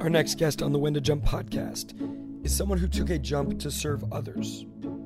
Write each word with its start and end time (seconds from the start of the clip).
Our 0.00 0.08
next 0.08 0.38
guest 0.38 0.62
on 0.62 0.72
the 0.72 0.78
When 0.78 0.94
to 0.94 1.00
Jump 1.00 1.24
podcast 1.24 1.92
is 2.46 2.56
someone 2.56 2.78
who 2.78 2.86
took 2.86 3.10
a 3.10 3.18
jump 3.18 3.58
to 3.58 3.68
serve 3.68 4.04
others. 4.12 4.64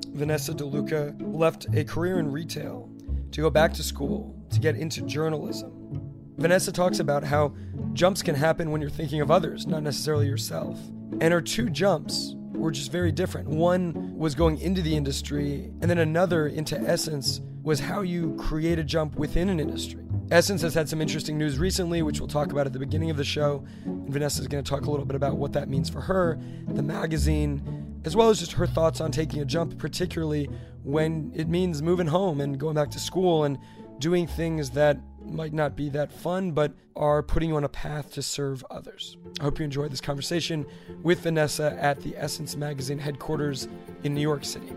Vanessa 0.09 0.53
DeLuca 0.53 1.15
left 1.35 1.65
a 1.73 1.83
career 1.83 2.19
in 2.19 2.31
retail 2.31 2.91
to 3.31 3.41
go 3.41 3.49
back 3.49 3.73
to 3.73 3.83
school 3.83 4.35
to 4.51 4.59
get 4.59 4.75
into 4.75 5.01
journalism. 5.01 5.99
Vanessa 6.37 6.71
talks 6.71 6.99
about 6.99 7.23
how 7.23 7.55
jumps 7.93 8.21
can 8.21 8.35
happen 8.35 8.69
when 8.69 8.81
you're 8.81 8.89
thinking 8.91 9.19
of 9.19 9.31
others, 9.31 9.65
not 9.65 9.81
necessarily 9.81 10.27
yourself. 10.27 10.79
And 11.19 11.33
her 11.33 11.41
two 11.41 11.71
jumps 11.71 12.35
were 12.51 12.71
just 12.71 12.91
very 12.91 13.11
different. 13.11 13.49
One 13.49 14.15
was 14.15 14.35
going 14.35 14.59
into 14.59 14.83
the 14.83 14.95
industry, 14.95 15.71
and 15.81 15.89
then 15.89 15.97
another 15.97 16.47
into 16.47 16.79
Essence 16.79 17.41
was 17.63 17.79
how 17.79 18.01
you 18.01 18.35
create 18.35 18.77
a 18.77 18.83
jump 18.83 19.15
within 19.15 19.49
an 19.49 19.59
industry. 19.59 20.02
Essence 20.31 20.61
has 20.61 20.73
had 20.73 20.89
some 20.89 21.01
interesting 21.01 21.37
news 21.37 21.59
recently, 21.59 22.01
which 22.01 22.19
we'll 22.19 22.27
talk 22.27 22.51
about 22.51 22.65
at 22.65 22.73
the 22.73 22.79
beginning 22.79 23.09
of 23.09 23.17
the 23.17 23.23
show. 23.23 23.63
And 23.85 24.09
Vanessa 24.09 24.41
is 24.41 24.47
going 24.47 24.63
to 24.63 24.69
talk 24.69 24.85
a 24.85 24.91
little 24.91 25.05
bit 25.05 25.15
about 25.15 25.37
what 25.37 25.53
that 25.53 25.69
means 25.69 25.89
for 25.89 26.01
her, 26.01 26.39
the 26.67 26.81
magazine, 26.81 28.01
as 28.05 28.15
well 28.15 28.29
as 28.29 28.39
just 28.39 28.53
her 28.53 28.65
thoughts 28.65 28.99
on 29.01 29.11
taking 29.11 29.41
a 29.41 29.45
jump, 29.45 29.77
particularly 29.77 30.49
when 30.83 31.31
it 31.35 31.47
means 31.47 31.81
moving 31.81 32.07
home 32.07 32.41
and 32.41 32.59
going 32.59 32.75
back 32.75 32.89
to 32.91 32.99
school 32.99 33.43
and 33.43 33.57
doing 33.99 34.27
things 34.27 34.71
that 34.71 34.97
might 35.25 35.53
not 35.53 35.75
be 35.75 35.89
that 35.89 36.11
fun, 36.11 36.51
but 36.51 36.73
are 36.95 37.23
putting 37.23 37.49
you 37.49 37.55
on 37.55 37.63
a 37.63 37.69
path 37.69 38.11
to 38.13 38.21
serve 38.21 38.65
others. 38.69 39.17
I 39.39 39.43
hope 39.43 39.59
you 39.59 39.65
enjoyed 39.65 39.91
this 39.91 40.01
conversation 40.01 40.65
with 41.01 41.19
Vanessa 41.19 41.77
at 41.79 42.01
the 42.01 42.15
Essence 42.17 42.55
Magazine 42.55 42.99
headquarters 42.99 43.67
in 44.03 44.13
New 44.13 44.21
York 44.21 44.43
City. 44.43 44.67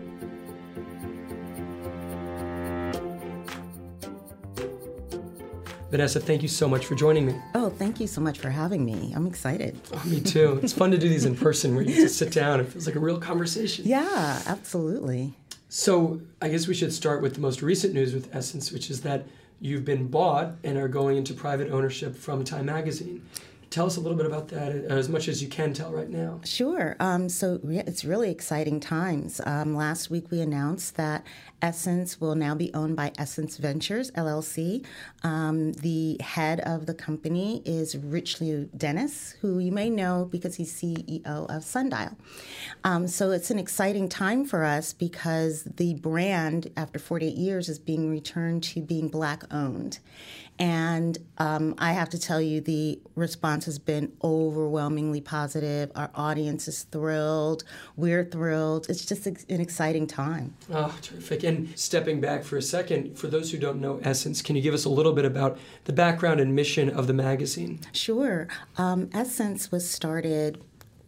Vanessa, 5.89 6.19
thank 6.19 6.41
you 6.41 6.49
so 6.49 6.67
much 6.67 6.85
for 6.85 6.95
joining 6.95 7.25
me. 7.25 7.35
Oh, 7.55 7.69
thank 7.69 8.01
you 8.01 8.07
so 8.07 8.19
much 8.19 8.39
for 8.39 8.49
having 8.49 8.83
me. 8.83 9.13
I'm 9.15 9.25
excited. 9.25 9.79
Oh, 9.93 10.03
me 10.05 10.19
too. 10.19 10.59
It's 10.61 10.73
fun 10.73 10.91
to 10.91 10.97
do 10.97 11.07
these 11.07 11.23
in 11.23 11.33
person 11.33 11.75
where 11.75 11.83
you 11.83 11.95
just 11.95 12.17
sit 12.17 12.33
down. 12.33 12.59
It 12.59 12.67
feels 12.67 12.85
like 12.85 12.95
a 12.95 12.99
real 12.99 13.17
conversation. 13.17 13.85
Yeah, 13.87 14.41
absolutely. 14.47 15.33
So, 15.69 16.19
I 16.41 16.49
guess 16.49 16.67
we 16.67 16.73
should 16.73 16.91
start 16.91 17.21
with 17.21 17.35
the 17.35 17.39
most 17.39 17.61
recent 17.61 17.93
news 17.93 18.13
with 18.13 18.33
Essence, 18.35 18.71
which 18.71 18.89
is 18.89 19.01
that 19.01 19.25
you've 19.61 19.85
been 19.85 20.07
bought 20.07 20.55
and 20.63 20.77
are 20.77 20.89
going 20.89 21.15
into 21.15 21.33
private 21.33 21.71
ownership 21.71 22.15
from 22.17 22.43
Time 22.43 22.65
Magazine. 22.65 23.23
Tell 23.77 23.85
us 23.85 23.97
a 23.97 24.01
little 24.01 24.17
bit 24.17 24.25
about 24.25 24.47
that, 24.47 24.73
as 24.89 25.07
much 25.07 25.27
as 25.27 25.39
you 25.39 25.47
can 25.47 25.71
tell 25.71 25.91
right 25.91 26.09
now. 26.09 26.41
Sure. 26.43 26.95
Um, 26.99 27.29
so 27.29 27.59
it's 27.63 28.03
really 28.03 28.31
exciting 28.31 28.79
times. 28.79 29.39
Um, 29.45 29.75
last 29.75 30.09
week 30.09 30.31
we 30.31 30.41
announced 30.41 30.95
that 30.95 31.23
Essence 31.61 32.19
will 32.19 32.33
now 32.33 32.55
be 32.55 32.73
owned 32.73 32.95
by 32.95 33.11
Essence 33.19 33.57
Ventures 33.57 34.09
LLC. 34.13 34.83
Um, 35.21 35.73
the 35.73 36.17
head 36.21 36.59
of 36.61 36.87
the 36.87 36.95
company 36.95 37.61
is 37.65 37.95
Richelieu 37.95 38.67
Dennis, 38.75 39.35
who 39.41 39.59
you 39.59 39.71
may 39.71 39.91
know 39.91 40.27
because 40.31 40.55
he's 40.55 40.73
CEO 40.73 41.21
of 41.25 41.63
Sundial. 41.63 42.17
Um, 42.83 43.07
so 43.07 43.29
it's 43.29 43.51
an 43.51 43.59
exciting 43.59 44.09
time 44.09 44.43
for 44.43 44.63
us 44.63 44.91
because 44.91 45.65
the 45.65 45.93
brand, 45.93 46.71
after 46.75 46.97
48 46.97 47.35
years, 47.35 47.69
is 47.69 47.77
being 47.77 48.09
returned 48.09 48.63
to 48.63 48.81
being 48.81 49.07
Black 49.07 49.43
owned. 49.51 49.99
And 50.59 51.17
um, 51.37 51.75
I 51.77 51.91
have 51.93 52.09
to 52.09 52.19
tell 52.19 52.41
you, 52.41 52.61
the 52.61 52.99
response 53.15 53.65
has 53.65 53.77
been 53.77 54.11
overwhelmingly 54.23 55.21
positive. 55.21 55.91
Our 55.95 56.09
audience 56.15 56.67
is 56.67 56.83
thrilled. 56.83 57.63
We're 57.95 58.25
thrilled. 58.25 58.89
It's 58.89 59.05
just 59.05 59.27
an 59.27 59.61
exciting 59.61 60.07
time. 60.07 60.55
Oh, 60.71 60.97
terrific. 61.01 61.43
And 61.43 61.77
stepping 61.77 62.19
back 62.19 62.43
for 62.43 62.57
a 62.57 62.61
second, 62.61 63.17
for 63.17 63.27
those 63.27 63.51
who 63.51 63.59
don't 63.59 63.79
know 63.79 63.99
Essence, 64.03 64.41
can 64.41 64.55
you 64.55 64.61
give 64.61 64.73
us 64.73 64.85
a 64.85 64.89
little 64.89 65.13
bit 65.13 65.25
about 65.25 65.59
the 65.83 65.93
background 65.93 66.39
and 66.39 66.55
mission 66.55 66.89
of 66.89 67.07
the 67.07 67.13
magazine? 67.13 67.79
Sure. 67.91 68.47
Um, 68.77 69.09
Essence 69.13 69.71
was 69.71 69.87
started 69.87 70.63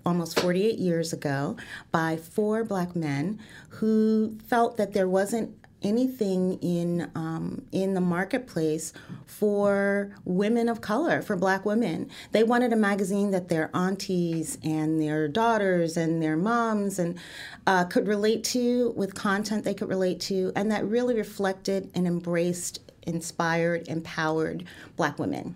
almost 0.05 0.39
48 0.39 0.77
years 0.77 1.11
ago 1.11 1.57
by 1.91 2.17
four 2.17 2.63
black 2.63 2.95
men 2.95 3.39
who 3.69 4.37
felt 4.47 4.77
that 4.77 4.93
there 4.93 5.07
wasn't 5.07 5.55
anything 5.81 6.53
in 6.61 7.09
um, 7.15 7.63
in 7.71 7.93
the 7.93 8.01
marketplace 8.01 8.93
for 9.25 10.11
women 10.25 10.67
of 10.67 10.81
color, 10.81 11.21
for 11.21 11.35
Black 11.35 11.65
women. 11.65 12.09
They 12.31 12.43
wanted 12.43 12.73
a 12.73 12.75
magazine 12.75 13.31
that 13.31 13.49
their 13.49 13.69
aunties 13.73 14.57
and 14.63 15.01
their 15.01 15.27
daughters 15.27 15.97
and 15.97 16.21
their 16.21 16.37
moms 16.37 16.99
and 16.99 17.17
uh, 17.65 17.85
could 17.85 18.07
relate 18.07 18.43
to, 18.45 18.93
with 18.95 19.15
content 19.15 19.63
they 19.63 19.73
could 19.73 19.89
relate 19.89 20.19
to, 20.21 20.51
and 20.55 20.71
that 20.71 20.85
really 20.85 21.15
reflected 21.15 21.89
and 21.95 22.07
embraced, 22.07 22.79
inspired, 23.03 23.87
empowered 23.87 24.65
Black 24.97 25.19
women. 25.19 25.55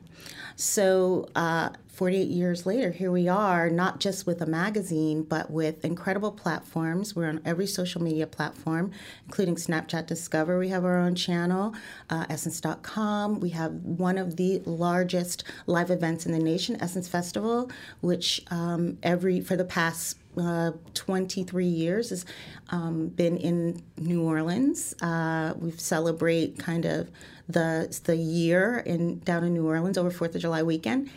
So. 0.55 1.29
Uh, 1.35 1.69
48 1.93 2.27
years 2.27 2.65
later, 2.65 2.89
here 2.89 3.11
we 3.11 3.27
are, 3.27 3.69
not 3.69 3.99
just 3.99 4.25
with 4.25 4.41
a 4.41 4.47
magazine, 4.47 5.21
but 5.21 5.51
with 5.51 5.85
incredible 5.85 6.31
platforms. 6.31 7.15
We're 7.15 7.29
on 7.29 7.39
every 7.45 7.67
social 7.67 8.01
media 8.01 8.25
platform, 8.25 8.91
including 9.27 9.55
Snapchat 9.57 10.07
Discover. 10.07 10.57
We 10.57 10.69
have 10.69 10.85
our 10.85 10.97
own 10.97 11.13
channel, 11.13 11.75
uh, 12.09 12.25
Essence.com. 12.29 13.41
We 13.41 13.49
have 13.49 13.73
one 13.73 14.17
of 14.17 14.37
the 14.37 14.63
largest 14.65 15.43
live 15.67 15.91
events 15.91 16.25
in 16.25 16.31
the 16.31 16.39
nation, 16.39 16.77
Essence 16.81 17.07
Festival, 17.07 17.69
which 18.01 18.41
um, 18.49 18.97
every 19.03 19.39
for 19.39 19.55
the 19.55 19.63
past 19.63 20.17
uh, 20.37 20.71
23 20.93 21.65
years 21.65 22.09
has 22.09 22.25
um, 22.69 23.07
been 23.07 23.37
in 23.37 23.81
New 23.97 24.23
Orleans. 24.23 24.93
Uh, 25.01 25.53
we 25.57 25.71
celebrate 25.71 26.57
kind 26.59 26.85
of 26.85 27.09
the 27.47 27.99
the 28.05 28.15
year 28.15 28.79
in 28.85 29.19
down 29.19 29.43
in 29.43 29.53
New 29.53 29.67
Orleans 29.67 29.97
over 29.97 30.11
Fourth 30.11 30.35
of 30.35 30.41
July 30.41 30.63
weekend, 30.63 31.09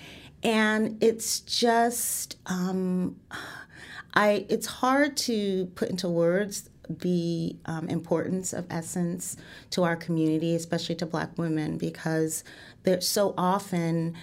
and 0.43 1.03
it's 1.03 1.41
just 1.41 2.37
um, 2.47 3.16
I 4.15 4.47
it's 4.49 4.66
hard 4.66 5.16
to 5.19 5.66
put 5.75 5.91
into 5.91 6.09
words 6.09 6.69
the 6.88 7.56
um, 7.66 7.88
importance 7.88 8.53
of 8.53 8.66
essence 8.71 9.37
to 9.71 9.83
our 9.83 9.97
community, 9.97 10.54
especially 10.54 10.94
to 10.97 11.06
Black 11.06 11.37
women, 11.37 11.78
because 11.78 12.44
so 13.00 13.34
often 13.37 14.15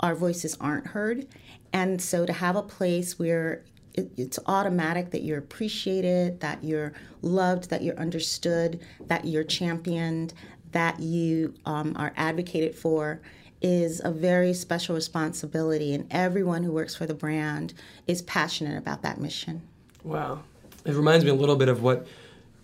our 0.00 0.14
voices 0.14 0.56
aren't 0.60 0.88
heard, 0.88 1.26
and 1.72 2.00
so 2.00 2.26
to 2.26 2.32
have 2.32 2.56
a 2.56 2.62
place 2.62 3.18
where 3.18 3.62
it's 3.96 4.38
automatic 4.46 5.10
that 5.10 5.22
you're 5.22 5.38
appreciated, 5.38 6.40
that 6.40 6.62
you're 6.62 6.92
loved, 7.22 7.70
that 7.70 7.82
you're 7.82 7.98
understood, 7.98 8.80
that 9.06 9.24
you're 9.24 9.44
championed, 9.44 10.34
that 10.72 11.00
you 11.00 11.54
um, 11.64 11.94
are 11.96 12.12
advocated 12.16 12.74
for 12.74 13.20
is 13.62 14.02
a 14.04 14.10
very 14.10 14.52
special 14.52 14.94
responsibility, 14.94 15.94
and 15.94 16.06
everyone 16.10 16.62
who 16.62 16.70
works 16.70 16.94
for 16.94 17.06
the 17.06 17.14
brand 17.14 17.72
is 18.06 18.20
passionate 18.22 18.76
about 18.76 19.02
that 19.02 19.18
mission. 19.18 19.62
Wow. 20.04 20.42
It 20.84 20.94
reminds 20.94 21.24
me 21.24 21.30
a 21.30 21.34
little 21.34 21.56
bit 21.56 21.68
of 21.68 21.82
what, 21.82 22.06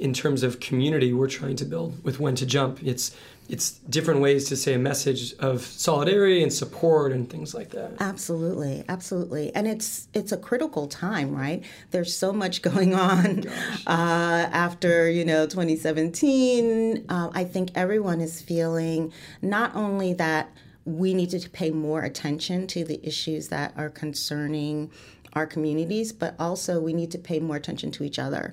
in 0.02 0.12
terms 0.12 0.42
of 0.42 0.58
community, 0.58 1.12
we're 1.12 1.28
trying 1.28 1.54
to 1.54 1.64
build 1.64 2.02
with 2.02 2.18
When 2.18 2.34
to 2.34 2.44
Jump. 2.44 2.82
It's 2.82 3.16
it's 3.48 3.70
different 3.88 4.20
ways 4.20 4.48
to 4.48 4.56
say 4.56 4.74
a 4.74 4.78
message 4.78 5.34
of 5.34 5.62
solidarity 5.62 6.42
and 6.42 6.52
support 6.52 7.12
and 7.12 7.30
things 7.30 7.54
like 7.54 7.70
that. 7.70 7.92
Absolutely, 8.00 8.84
absolutely, 8.88 9.54
and 9.54 9.68
it's 9.68 10.08
it's 10.12 10.32
a 10.32 10.36
critical 10.36 10.88
time, 10.88 11.32
right? 11.32 11.64
There's 11.92 12.16
so 12.16 12.32
much 12.32 12.62
going 12.62 12.96
on 12.96 13.46
uh, 13.86 14.48
after 14.66 15.08
you 15.08 15.24
know 15.24 15.46
2017. 15.46 17.06
Uh, 17.08 17.30
I 17.32 17.44
think 17.44 17.70
everyone 17.76 18.20
is 18.20 18.42
feeling 18.42 19.12
not 19.40 19.72
only 19.76 20.14
that 20.14 20.50
we 20.84 21.14
need 21.14 21.30
to 21.30 21.48
pay 21.48 21.70
more 21.70 22.02
attention 22.02 22.66
to 22.66 22.82
the 22.82 22.98
issues 23.06 23.48
that 23.48 23.72
are 23.76 23.88
concerning 23.88 24.90
our 25.34 25.46
communities, 25.46 26.12
but 26.12 26.34
also 26.40 26.80
we 26.80 26.92
need 26.92 27.12
to 27.12 27.18
pay 27.18 27.38
more 27.38 27.54
attention 27.54 27.92
to 27.92 28.02
each 28.02 28.18
other 28.18 28.52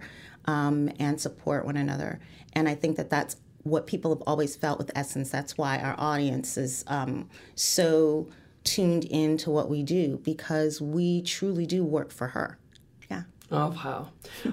um, 0.49 0.89
and 0.99 1.21
support 1.21 1.63
one 1.65 1.77
another. 1.77 2.19
And 2.53 2.67
I 2.67 2.73
think 2.73 2.97
that 2.97 3.09
that's 3.09 3.37
what 3.63 3.85
people 3.85 4.11
have 4.11 4.23
always 4.25 4.55
felt 4.55 4.79
with 4.79 4.91
Essence. 4.95 5.29
That's 5.29 5.57
why 5.57 5.77
our 5.77 5.95
audience 5.97 6.57
is 6.57 6.83
um, 6.87 7.29
so 7.55 8.27
tuned 8.63 9.05
into 9.05 9.51
what 9.51 9.69
we 9.69 9.83
do 9.83 10.19
because 10.23 10.81
we 10.81 11.21
truly 11.21 11.65
do 11.67 11.83
work 11.83 12.11
for 12.11 12.29
her. 12.29 12.57
Yeah. 13.11 13.23
Oh, 13.51 13.69
wow. 13.69 14.09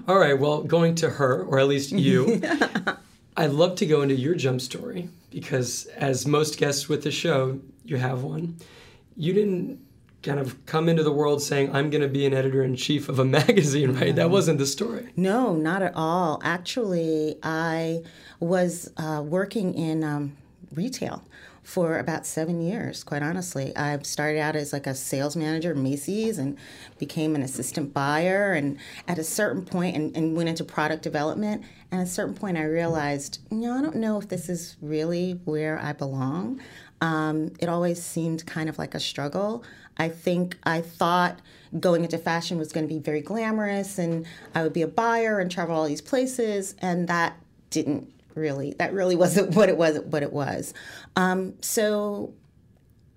All 0.06 0.18
right. 0.18 0.38
Well, 0.38 0.62
going 0.62 0.94
to 0.96 1.08
her, 1.08 1.44
or 1.44 1.58
at 1.58 1.68
least 1.68 1.92
you, 1.92 2.42
I'd 3.36 3.50
love 3.52 3.76
to 3.76 3.86
go 3.86 4.02
into 4.02 4.14
your 4.16 4.34
jump 4.34 4.60
story 4.60 5.08
because, 5.30 5.86
as 5.96 6.26
most 6.26 6.58
guests 6.58 6.88
with 6.88 7.02
the 7.04 7.10
show, 7.10 7.58
you 7.84 7.96
have 7.96 8.22
one. 8.22 8.56
you 9.16 9.32
didn't 9.32 9.80
kind 10.22 10.40
of 10.40 10.64
come 10.66 10.88
into 10.88 11.02
the 11.02 11.12
world 11.12 11.42
saying, 11.42 11.74
I'm 11.74 11.90
going 11.90 12.02
to 12.02 12.08
be 12.08 12.26
an 12.26 12.34
editor 12.34 12.62
in 12.62 12.76
chief 12.76 13.08
of 13.08 13.18
a 13.18 13.24
magazine, 13.38 13.92
right? 13.92 14.14
That 14.14 14.30
wasn't 14.30 14.58
the 14.58 14.66
story. 14.66 15.08
No, 15.16 15.54
not 15.54 15.82
at 15.82 15.92
all. 15.94 16.40
Actually, 16.42 17.38
I 17.42 18.02
was 18.40 18.90
uh, 18.96 19.22
working 19.24 19.74
in 19.74 20.02
um, 20.04 20.36
retail 20.74 21.22
for 21.66 21.98
about 21.98 22.24
seven 22.24 22.60
years, 22.60 23.02
quite 23.02 23.24
honestly. 23.24 23.76
I 23.76 23.98
started 24.02 24.38
out 24.38 24.54
as 24.54 24.72
like 24.72 24.86
a 24.86 24.94
sales 24.94 25.34
manager 25.34 25.72
at 25.72 25.76
Macy's 25.76 26.38
and 26.38 26.56
became 27.00 27.34
an 27.34 27.42
assistant 27.42 27.92
buyer 27.92 28.52
and 28.52 28.78
at 29.08 29.18
a 29.18 29.24
certain 29.24 29.64
point 29.64 29.96
and, 29.96 30.16
and 30.16 30.36
went 30.36 30.48
into 30.48 30.62
product 30.62 31.02
development. 31.02 31.64
And 31.90 32.00
at 32.00 32.06
a 32.06 32.10
certain 32.10 32.34
point 32.34 32.56
I 32.56 32.62
realized, 32.62 33.40
you 33.50 33.62
know, 33.62 33.72
I 33.72 33.82
don't 33.82 33.96
know 33.96 34.16
if 34.16 34.28
this 34.28 34.48
is 34.48 34.76
really 34.80 35.40
where 35.44 35.80
I 35.80 35.92
belong. 35.92 36.60
Um, 37.00 37.52
it 37.58 37.68
always 37.68 38.00
seemed 38.00 38.46
kind 38.46 38.68
of 38.68 38.78
like 38.78 38.94
a 38.94 39.00
struggle. 39.00 39.64
I 39.98 40.08
think 40.08 40.58
I 40.64 40.80
thought 40.80 41.40
going 41.80 42.04
into 42.04 42.18
fashion 42.18 42.58
was 42.58 42.72
going 42.72 42.86
to 42.86 42.92
be 42.92 43.00
very 43.00 43.20
glamorous 43.20 43.98
and 43.98 44.26
I 44.54 44.62
would 44.62 44.72
be 44.72 44.82
a 44.82 44.88
buyer 44.88 45.38
and 45.38 45.50
travel 45.50 45.76
all 45.76 45.86
these 45.86 46.02
places, 46.02 46.74
and 46.80 47.08
that 47.08 47.36
didn't 47.70 48.12
really 48.34 48.74
that 48.78 48.92
really 48.92 49.16
wasn't 49.24 49.54
what 49.54 49.68
it 49.68 49.76
was 49.76 50.00
what 50.00 50.22
it 50.22 50.32
was. 50.32 50.74
Um, 51.16 51.54
so 51.60 52.34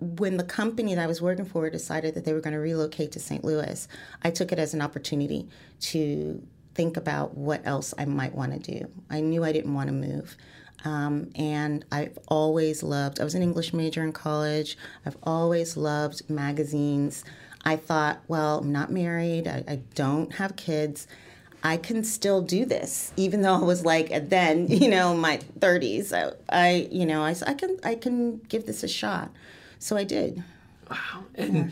when 0.00 0.38
the 0.38 0.44
company 0.44 0.94
that 0.94 1.02
i 1.02 1.06
was 1.06 1.20
working 1.20 1.44
for 1.44 1.68
decided 1.68 2.14
that 2.14 2.24
they 2.24 2.32
were 2.32 2.40
going 2.40 2.54
to 2.54 2.58
relocate 2.58 3.12
to 3.12 3.20
st 3.20 3.44
louis 3.44 3.86
i 4.22 4.30
took 4.30 4.50
it 4.50 4.58
as 4.58 4.72
an 4.72 4.80
opportunity 4.80 5.46
to 5.78 6.42
think 6.74 6.96
about 6.96 7.36
what 7.36 7.60
else 7.64 7.92
i 7.98 8.04
might 8.04 8.34
want 8.34 8.52
to 8.52 8.78
do 8.78 8.90
i 9.10 9.20
knew 9.20 9.44
i 9.44 9.52
didn't 9.52 9.74
want 9.74 9.88
to 9.88 9.94
move 9.94 10.36
um, 10.84 11.30
and 11.34 11.84
I've 11.92 12.18
always 12.28 12.82
loved, 12.82 13.20
I 13.20 13.24
was 13.24 13.34
an 13.34 13.42
English 13.42 13.72
major 13.72 14.02
in 14.02 14.12
college. 14.12 14.78
I've 15.04 15.16
always 15.22 15.76
loved 15.76 16.28
magazines. 16.30 17.24
I 17.64 17.76
thought, 17.76 18.20
well, 18.28 18.58
I'm 18.58 18.72
not 18.72 18.90
married, 18.90 19.46
I, 19.46 19.64
I 19.68 19.76
don't 19.94 20.34
have 20.34 20.56
kids. 20.56 21.06
I 21.62 21.76
can 21.76 22.04
still 22.04 22.40
do 22.40 22.64
this, 22.64 23.12
even 23.16 23.42
though 23.42 23.54
I 23.54 23.62
was 23.62 23.84
like 23.84 24.30
then, 24.30 24.66
you 24.68 24.88
know, 24.88 25.14
my 25.14 25.38
30s. 25.58 26.12
I, 26.12 26.32
I 26.48 26.88
you 26.90 27.04
know, 27.04 27.22
I, 27.22 27.34
I 27.46 27.54
can, 27.54 27.78
I 27.84 27.94
can 27.94 28.38
give 28.48 28.64
this 28.64 28.82
a 28.82 28.88
shot. 28.88 29.30
So 29.78 29.96
I 29.96 30.04
did. 30.04 30.42
Wow. 30.90 31.24
And 31.34 31.54
yeah. 31.54 31.68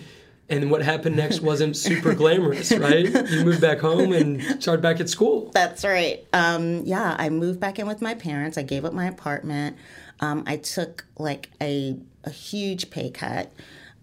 And 0.48 0.70
what 0.70 0.82
happened 0.82 1.16
next 1.16 1.40
wasn't 1.40 1.76
super 1.76 2.14
glamorous, 2.14 2.72
right? 2.72 3.06
You 3.28 3.44
moved 3.44 3.60
back 3.60 3.78
home 3.78 4.12
and 4.12 4.42
started 4.62 4.80
back 4.80 5.00
at 5.00 5.08
school. 5.08 5.50
That's 5.52 5.84
right. 5.84 6.26
Um, 6.32 6.84
yeah, 6.84 7.14
I 7.18 7.28
moved 7.28 7.60
back 7.60 7.78
in 7.78 7.86
with 7.86 8.00
my 8.00 8.14
parents. 8.14 8.56
I 8.56 8.62
gave 8.62 8.84
up 8.84 8.92
my 8.92 9.06
apartment. 9.06 9.76
Um, 10.20 10.44
I 10.46 10.56
took 10.56 11.04
like 11.18 11.50
a, 11.60 11.98
a 12.24 12.30
huge 12.30 12.90
pay 12.90 13.10
cut 13.10 13.52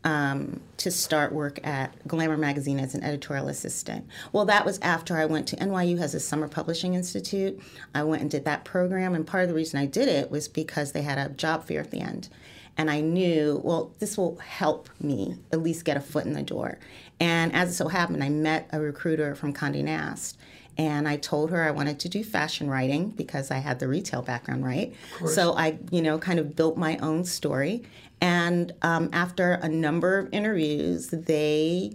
um, 0.06 0.62
to 0.77 0.92
start 0.92 1.33
work 1.33 1.59
at 1.65 2.07
Glamour 2.07 2.38
Magazine 2.38 2.80
as 2.80 2.94
an 2.94 3.03
editorial 3.03 3.47
assistant. 3.47 4.07
Well, 4.31 4.45
that 4.45 4.63
was 4.63 4.77
after 4.80 5.18
I 5.18 5.25
went 5.25 5.47
to 5.47 5.56
NYU 5.56 5.97
has 5.97 6.13
a 6.13 6.19
summer 6.19 6.47
publishing 6.47 6.94
institute. 6.94 7.59
I 7.95 8.03
went 8.03 8.21
and 8.21 8.30
did 8.30 8.45
that 8.45 8.63
program, 8.63 9.15
and 9.15 9.25
part 9.25 9.44
of 9.44 9.50
the 9.50 9.56
reason 9.56 9.80
I 9.80 9.88
did 9.88 10.07
it 10.07 10.30
was 10.30 10.47
because 10.47 10.92
they 10.92 11.01
had 11.01 11.18
a 11.18 11.33
job 11.33 11.65
fair 11.65 11.81
at 11.81 11.89
the 11.89 12.01
end. 12.01 12.30
And 12.77 12.92
I 12.92 13.01
knew, 13.01 13.62
well, 13.63 13.94
this 14.00 14.18
will 14.18 14.38
help 14.38 14.89
me 15.00 15.38
at 15.51 15.62
least 15.62 15.86
get 15.86 15.98
a 15.98 16.01
foot 16.01 16.25
in 16.25 16.33
the 16.33 16.44
door. 16.44 16.77
And 17.19 17.54
as 17.54 17.69
it 17.69 17.74
so 17.75 17.88
happened, 17.88 18.24
I 18.24 18.30
met 18.30 18.69
a 18.74 18.80
recruiter 18.80 19.33
from 19.36 19.54
Condé 19.54 19.83
Nast. 19.83 20.38
And 20.77 21.07
I 21.07 21.16
told 21.16 21.51
her 21.51 21.63
I 21.63 21.72
wanted 21.72 22.00
to 22.01 22.10
do 22.10 22.22
fashion 22.22 22.69
writing 22.69 23.10
because 23.12 23.50
I 23.50 23.60
had 23.60 23.80
the 23.80 23.88
retail 23.88 24.22
background, 24.22 24.66
right? 24.66 24.94
So 25.25 25.54
I, 25.54 25.80
you 25.89 26.01
know, 26.01 26.18
kind 26.19 26.38
of 26.38 26.54
built 26.54 26.75
my 26.75 26.98
own 26.98 27.24
story. 27.24 27.83
And 28.19 28.74
um, 28.81 29.10
after 29.13 29.54
a 29.54 29.69
number 29.69 30.18
of 30.18 30.33
interviews, 30.33 31.07
they 31.07 31.94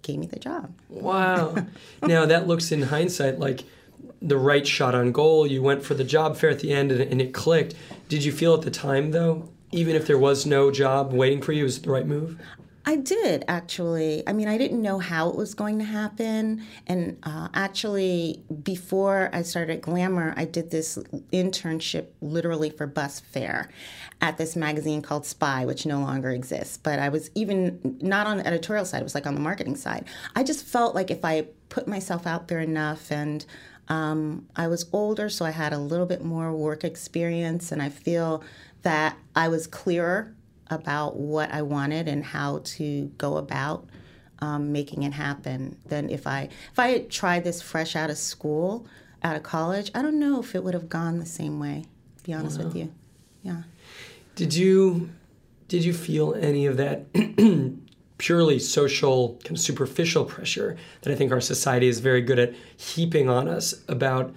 gave 0.00 0.18
me 0.18 0.26
the 0.26 0.38
job. 0.38 0.72
Wow. 0.88 1.54
now 2.02 2.24
that 2.24 2.46
looks 2.46 2.72
in 2.72 2.82
hindsight 2.82 3.38
like 3.38 3.64
the 4.22 4.38
right 4.38 4.66
shot 4.66 4.94
on 4.94 5.12
goal. 5.12 5.46
You 5.46 5.62
went 5.62 5.84
for 5.84 5.94
the 5.94 6.04
job 6.04 6.36
fair 6.36 6.50
at 6.50 6.60
the 6.60 6.72
end 6.72 6.90
and, 6.92 7.00
and 7.00 7.20
it 7.20 7.34
clicked. 7.34 7.74
Did 8.08 8.24
you 8.24 8.32
feel 8.32 8.54
at 8.54 8.62
the 8.62 8.70
time, 8.70 9.10
though, 9.10 9.48
even 9.72 9.96
if 9.96 10.06
there 10.06 10.18
was 10.18 10.46
no 10.46 10.70
job 10.70 11.12
waiting 11.12 11.42
for 11.42 11.52
you, 11.52 11.64
was 11.64 11.78
it 11.78 11.84
the 11.84 11.90
right 11.90 12.06
move? 12.06 12.38
I 12.84 12.96
did 12.96 13.44
actually. 13.46 14.24
I 14.26 14.32
mean, 14.32 14.48
I 14.48 14.58
didn't 14.58 14.82
know 14.82 14.98
how 14.98 15.28
it 15.28 15.36
was 15.36 15.54
going 15.54 15.78
to 15.78 15.84
happen. 15.84 16.62
And 16.86 17.16
uh, 17.22 17.48
actually, 17.54 18.42
before 18.62 19.30
I 19.32 19.42
started 19.42 19.82
Glamour, 19.82 20.34
I 20.36 20.46
did 20.46 20.70
this 20.70 20.98
internship 21.32 22.06
literally 22.20 22.70
for 22.70 22.88
bus 22.88 23.20
fare 23.20 23.70
at 24.20 24.36
this 24.36 24.56
magazine 24.56 25.00
called 25.00 25.26
Spy, 25.26 25.64
which 25.64 25.86
no 25.86 26.00
longer 26.00 26.30
exists. 26.30 26.76
But 26.76 26.98
I 26.98 27.08
was 27.08 27.30
even 27.36 27.98
not 28.00 28.26
on 28.26 28.38
the 28.38 28.46
editorial 28.46 28.84
side, 28.84 29.00
it 29.00 29.04
was 29.04 29.14
like 29.14 29.26
on 29.26 29.34
the 29.34 29.40
marketing 29.40 29.76
side. 29.76 30.04
I 30.34 30.42
just 30.42 30.64
felt 30.64 30.94
like 30.94 31.10
if 31.10 31.24
I 31.24 31.46
put 31.68 31.86
myself 31.86 32.26
out 32.26 32.48
there 32.48 32.60
enough 32.60 33.12
and 33.12 33.46
um, 33.88 34.46
I 34.56 34.68
was 34.68 34.86
older, 34.92 35.28
so 35.28 35.44
I 35.44 35.50
had 35.50 35.72
a 35.72 35.78
little 35.78 36.06
bit 36.06 36.24
more 36.24 36.52
work 36.52 36.84
experience, 36.84 37.72
and 37.72 37.82
I 37.82 37.88
feel 37.88 38.42
that 38.82 39.16
I 39.34 39.48
was 39.48 39.66
clearer 39.66 40.34
about 40.70 41.16
what 41.16 41.52
I 41.52 41.62
wanted 41.62 42.08
and 42.08 42.24
how 42.24 42.60
to 42.64 43.06
go 43.18 43.36
about 43.36 43.86
um, 44.40 44.72
making 44.72 45.04
it 45.04 45.12
happen 45.12 45.76
than 45.86 46.10
if 46.10 46.26
I 46.26 46.48
if 46.72 46.78
I 46.78 46.88
had 46.88 47.10
tried 47.10 47.44
this 47.44 47.62
fresh 47.62 47.94
out 47.94 48.10
of 48.10 48.18
school, 48.18 48.86
out 49.22 49.36
of 49.36 49.42
college. 49.42 49.90
I 49.94 50.02
don't 50.02 50.18
know 50.18 50.40
if 50.40 50.54
it 50.54 50.64
would 50.64 50.74
have 50.74 50.88
gone 50.88 51.18
the 51.18 51.26
same 51.26 51.60
way. 51.60 51.84
To 52.18 52.24
be 52.24 52.32
honest 52.32 52.58
wow. 52.58 52.66
with 52.66 52.76
you, 52.76 52.92
yeah. 53.42 53.62
Did 54.34 54.54
you 54.54 55.10
did 55.68 55.84
you 55.84 55.92
feel 55.92 56.34
any 56.34 56.66
of 56.66 56.76
that 56.76 57.06
purely 58.18 58.58
social, 58.58 59.40
kind 59.44 59.56
of 59.56 59.60
superficial 59.60 60.24
pressure 60.24 60.76
that 61.02 61.12
I 61.12 61.16
think 61.16 61.32
our 61.32 61.40
society 61.40 61.88
is 61.88 62.00
very 62.00 62.20
good 62.20 62.38
at 62.38 62.54
heaping 62.76 63.28
on 63.28 63.48
us 63.48 63.74
about? 63.88 64.34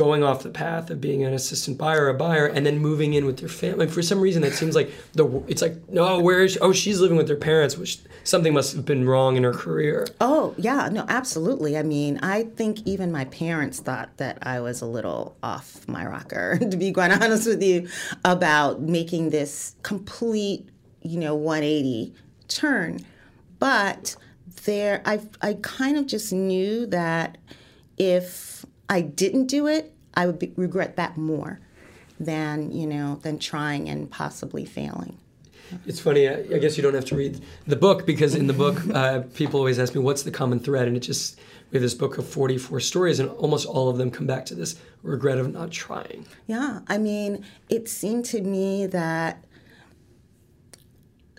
Going 0.00 0.24
off 0.24 0.42
the 0.42 0.48
path 0.48 0.88
of 0.88 0.98
being 0.98 1.24
an 1.24 1.34
assistant 1.34 1.76
buyer 1.76 2.08
a 2.08 2.14
buyer 2.14 2.46
and 2.46 2.64
then 2.64 2.78
moving 2.78 3.12
in 3.12 3.26
with 3.26 3.36
their 3.36 3.50
family. 3.50 3.86
For 3.86 4.00
some 4.00 4.18
reason, 4.18 4.40
that 4.40 4.54
seems 4.54 4.74
like 4.74 4.90
the 5.12 5.44
it's 5.46 5.60
like 5.60 5.76
no, 5.90 6.18
where 6.20 6.40
is 6.40 6.52
she? 6.52 6.58
oh 6.60 6.72
she's 6.72 7.02
living 7.02 7.18
with 7.18 7.28
her 7.28 7.36
parents, 7.36 7.76
which 7.76 7.98
something 8.24 8.54
must 8.54 8.74
have 8.74 8.86
been 8.86 9.06
wrong 9.06 9.36
in 9.36 9.42
her 9.42 9.52
career. 9.52 10.06
Oh 10.18 10.54
yeah, 10.56 10.88
no, 10.90 11.04
absolutely. 11.06 11.76
I 11.76 11.82
mean, 11.82 12.18
I 12.22 12.44
think 12.44 12.78
even 12.86 13.12
my 13.12 13.26
parents 13.26 13.80
thought 13.80 14.16
that 14.16 14.38
I 14.40 14.60
was 14.60 14.80
a 14.80 14.86
little 14.86 15.36
off 15.42 15.86
my 15.86 16.06
rocker, 16.06 16.56
to 16.70 16.76
be 16.78 16.92
quite 16.92 17.12
honest 17.12 17.46
with 17.46 17.62
you, 17.62 17.86
about 18.24 18.80
making 18.80 19.28
this 19.28 19.76
complete, 19.82 20.66
you 21.02 21.20
know, 21.20 21.34
180 21.34 22.14
turn. 22.48 23.04
But 23.58 24.16
there, 24.64 25.02
I 25.04 25.20
I 25.42 25.58
kind 25.60 25.98
of 25.98 26.06
just 26.06 26.32
knew 26.32 26.86
that 26.86 27.36
if 27.98 28.64
I 28.90 29.00
didn't 29.00 29.46
do 29.46 29.68
it, 29.68 29.94
I 30.14 30.26
would 30.26 30.38
be, 30.38 30.52
regret 30.56 30.96
that 30.96 31.16
more 31.16 31.60
than 32.18 32.70
you 32.72 32.86
know 32.86 33.18
than 33.22 33.38
trying 33.38 33.88
and 33.88 34.10
possibly 34.10 34.66
failing. 34.66 35.16
It's 35.86 36.00
funny. 36.00 36.28
I, 36.28 36.34
I 36.34 36.58
guess 36.58 36.76
you 36.76 36.82
don't 36.82 36.94
have 36.94 37.04
to 37.06 37.16
read 37.16 37.40
the 37.66 37.76
book 37.76 38.04
because 38.04 38.34
in 38.34 38.48
the 38.48 38.52
book, 38.52 38.82
uh, 38.94 39.20
people 39.34 39.60
always 39.60 39.78
ask 39.78 39.94
me 39.94 40.00
what's 40.00 40.24
the 40.24 40.30
common 40.32 40.58
thread, 40.58 40.88
and 40.88 40.96
it 40.96 41.00
just 41.00 41.38
we 41.70 41.76
have 41.76 41.82
this 41.82 41.94
book 41.94 42.18
of 42.18 42.26
44 42.26 42.80
stories, 42.80 43.20
and 43.20 43.30
almost 43.30 43.66
all 43.66 43.88
of 43.88 43.96
them 43.96 44.10
come 44.10 44.26
back 44.26 44.44
to 44.46 44.54
this 44.54 44.76
regret 45.02 45.38
of 45.38 45.52
not 45.52 45.70
trying. 45.70 46.26
Yeah, 46.48 46.80
I 46.88 46.98
mean, 46.98 47.44
it 47.68 47.88
seemed 47.88 48.24
to 48.26 48.42
me 48.42 48.86
that 48.86 49.44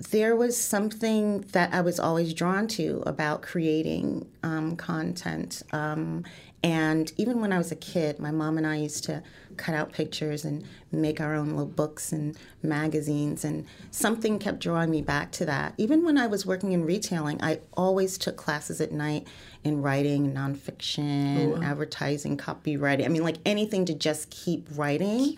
there 0.09 0.35
was 0.35 0.59
something 0.59 1.41
that 1.51 1.73
I 1.73 1.81
was 1.81 1.99
always 1.99 2.33
drawn 2.33 2.67
to 2.69 3.03
about 3.05 3.41
creating 3.41 4.27
um, 4.41 4.75
content. 4.75 5.61
Um, 5.73 6.23
and 6.63 7.11
even 7.17 7.41
when 7.41 7.51
I 7.51 7.57
was 7.57 7.71
a 7.71 7.75
kid, 7.75 8.19
my 8.19 8.29
mom 8.29 8.57
and 8.57 8.67
I 8.67 8.75
used 8.75 9.03
to 9.05 9.23
cut 9.57 9.73
out 9.73 9.91
pictures 9.91 10.45
and 10.45 10.63
make 10.91 11.19
our 11.19 11.33
own 11.33 11.49
little 11.49 11.65
books 11.65 12.11
and 12.11 12.37
magazines. 12.61 13.43
And 13.43 13.65
something 13.89 14.37
kept 14.37 14.59
drawing 14.59 14.91
me 14.91 15.01
back 15.01 15.31
to 15.33 15.45
that. 15.45 15.73
Even 15.77 16.05
when 16.05 16.17
I 16.17 16.27
was 16.27 16.45
working 16.45 16.71
in 16.71 16.85
retailing, 16.85 17.41
I 17.43 17.59
always 17.73 18.17
took 18.17 18.37
classes 18.37 18.79
at 18.79 18.91
night 18.91 19.27
in 19.63 19.81
writing, 19.81 20.33
nonfiction, 20.33 21.47
oh, 21.47 21.59
wow. 21.59 21.63
advertising, 21.63 22.37
copywriting. 22.37 23.05
I 23.05 23.07
mean, 23.07 23.23
like 23.23 23.37
anything 23.45 23.85
to 23.85 23.93
just 23.95 24.29
keep 24.29 24.67
writing. 24.75 25.37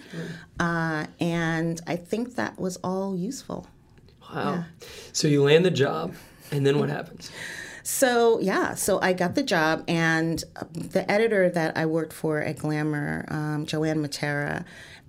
Uh, 0.59 1.05
and 1.21 1.79
I 1.87 1.95
think 1.95 2.35
that 2.35 2.59
was 2.59 2.77
all 2.77 3.15
useful. 3.15 3.67
Wow. 4.33 4.53
Yeah. 4.53 4.63
So 5.13 5.27
you 5.27 5.43
land 5.43 5.65
the 5.65 5.71
job, 5.71 6.15
and 6.51 6.65
then 6.65 6.79
what 6.79 6.89
happens? 6.89 7.31
So 7.83 8.39
yeah, 8.39 8.75
so 8.75 8.99
I 9.01 9.11
got 9.11 9.35
the 9.35 9.43
job, 9.43 9.83
and 9.89 10.41
the 10.73 11.09
editor 11.11 11.49
that 11.49 11.77
I 11.77 11.85
worked 11.85 12.13
for 12.13 12.39
at 12.39 12.57
Glamour, 12.57 13.25
um, 13.27 13.65
Joanne 13.65 14.01
Matera, 14.01 14.63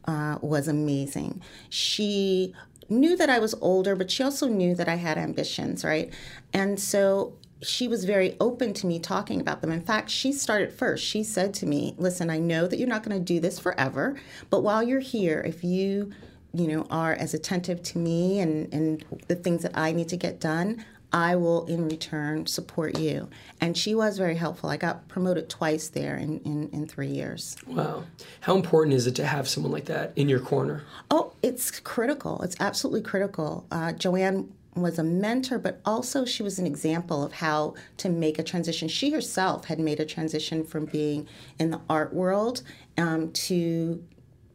uh, 0.06 0.38
was 0.42 0.66
amazing. 0.66 1.40
She 1.70 2.52
knew 2.88 3.16
that 3.16 3.30
I 3.30 3.38
was 3.38 3.54
older, 3.60 3.94
but 3.94 4.10
she 4.10 4.22
also 4.22 4.48
knew 4.48 4.74
that 4.74 4.88
I 4.88 4.96
had 4.96 5.16
ambitions, 5.16 5.84
right? 5.84 6.12
And 6.52 6.78
so 6.78 7.34
she 7.62 7.88
was 7.88 8.04
very 8.04 8.36
open 8.40 8.74
to 8.74 8.86
me 8.86 8.98
talking 8.98 9.40
about 9.40 9.62
them. 9.62 9.70
In 9.70 9.80
fact, 9.80 10.10
she 10.10 10.32
started 10.32 10.72
first. 10.72 11.04
She 11.04 11.22
said 11.22 11.54
to 11.54 11.66
me, 11.66 11.94
Listen, 11.96 12.28
I 12.28 12.38
know 12.38 12.66
that 12.66 12.78
you're 12.78 12.88
not 12.88 13.04
going 13.04 13.16
to 13.16 13.24
do 13.24 13.40
this 13.40 13.58
forever, 13.58 14.16
but 14.50 14.62
while 14.62 14.82
you're 14.82 15.00
here, 15.00 15.42
if 15.46 15.62
you 15.62 16.12
you 16.54 16.68
know, 16.68 16.86
are 16.88 17.14
as 17.14 17.34
attentive 17.34 17.82
to 17.82 17.98
me 17.98 18.38
and, 18.38 18.72
and 18.72 19.04
the 19.26 19.34
things 19.34 19.62
that 19.62 19.72
I 19.76 19.90
need 19.90 20.08
to 20.10 20.16
get 20.16 20.38
done, 20.38 20.84
I 21.14 21.36
will 21.36 21.64
in 21.66 21.88
return 21.88 22.46
support 22.46 22.98
you. 22.98 23.28
And 23.60 23.78
she 23.78 23.94
was 23.94 24.18
very 24.18 24.34
helpful. 24.34 24.68
I 24.68 24.76
got 24.76 25.06
promoted 25.06 25.48
twice 25.48 25.86
there 25.86 26.16
in, 26.16 26.40
in, 26.40 26.68
in 26.70 26.88
three 26.88 27.06
years. 27.06 27.56
Wow. 27.68 28.02
How 28.40 28.56
important 28.56 28.96
is 28.96 29.06
it 29.06 29.14
to 29.14 29.24
have 29.24 29.48
someone 29.48 29.70
like 29.70 29.84
that 29.84 30.12
in 30.16 30.28
your 30.28 30.40
corner? 30.40 30.82
Oh, 31.12 31.32
it's 31.40 31.78
critical. 31.80 32.42
It's 32.42 32.56
absolutely 32.58 33.02
critical. 33.02 33.64
Uh, 33.70 33.92
Joanne 33.92 34.52
was 34.74 34.98
a 34.98 35.04
mentor, 35.04 35.60
but 35.60 35.80
also 35.84 36.24
she 36.24 36.42
was 36.42 36.58
an 36.58 36.66
example 36.66 37.22
of 37.22 37.34
how 37.34 37.74
to 37.98 38.08
make 38.08 38.40
a 38.40 38.42
transition. 38.42 38.88
She 38.88 39.10
herself 39.12 39.66
had 39.66 39.78
made 39.78 40.00
a 40.00 40.04
transition 40.04 40.64
from 40.64 40.86
being 40.86 41.28
in 41.60 41.70
the 41.70 41.80
art 41.88 42.12
world 42.12 42.62
um, 42.98 43.30
to 43.32 44.02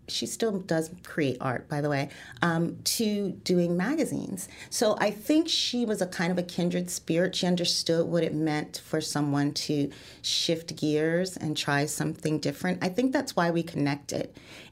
she 0.10 0.26
still 0.26 0.60
does 0.60 0.92
create 1.04 1.38
art, 1.40 1.68
by 1.70 1.82
the 1.82 1.90
way, 1.90 2.10
um, 2.42 2.78
to 2.84 3.32
doing 3.44 3.78
magazines. 3.78 4.48
So 4.70 4.98
I 5.00 5.12
think 5.12 5.48
she 5.48 5.86
was 5.86 6.02
a 6.02 6.08
kind 6.08 6.32
of 6.32 6.38
a 6.38 6.44
kindred 6.44 6.90
spirit. 6.90 7.36
She 7.36 7.48
understood 7.48 8.08
what 8.08 8.24
it 8.24 8.34
meant 8.34 8.82
for 8.86 9.02
someone 9.02 9.54
to 9.54 9.92
shift 10.22 10.76
gears 10.76 11.38
and 11.38 11.56
try 11.56 11.86
something 11.86 12.40
different. 12.40 12.84
I 12.84 12.90
think 12.90 13.12
that's 13.12 13.36
why 13.36 13.52
we 13.52 13.64
connected. 13.64 14.30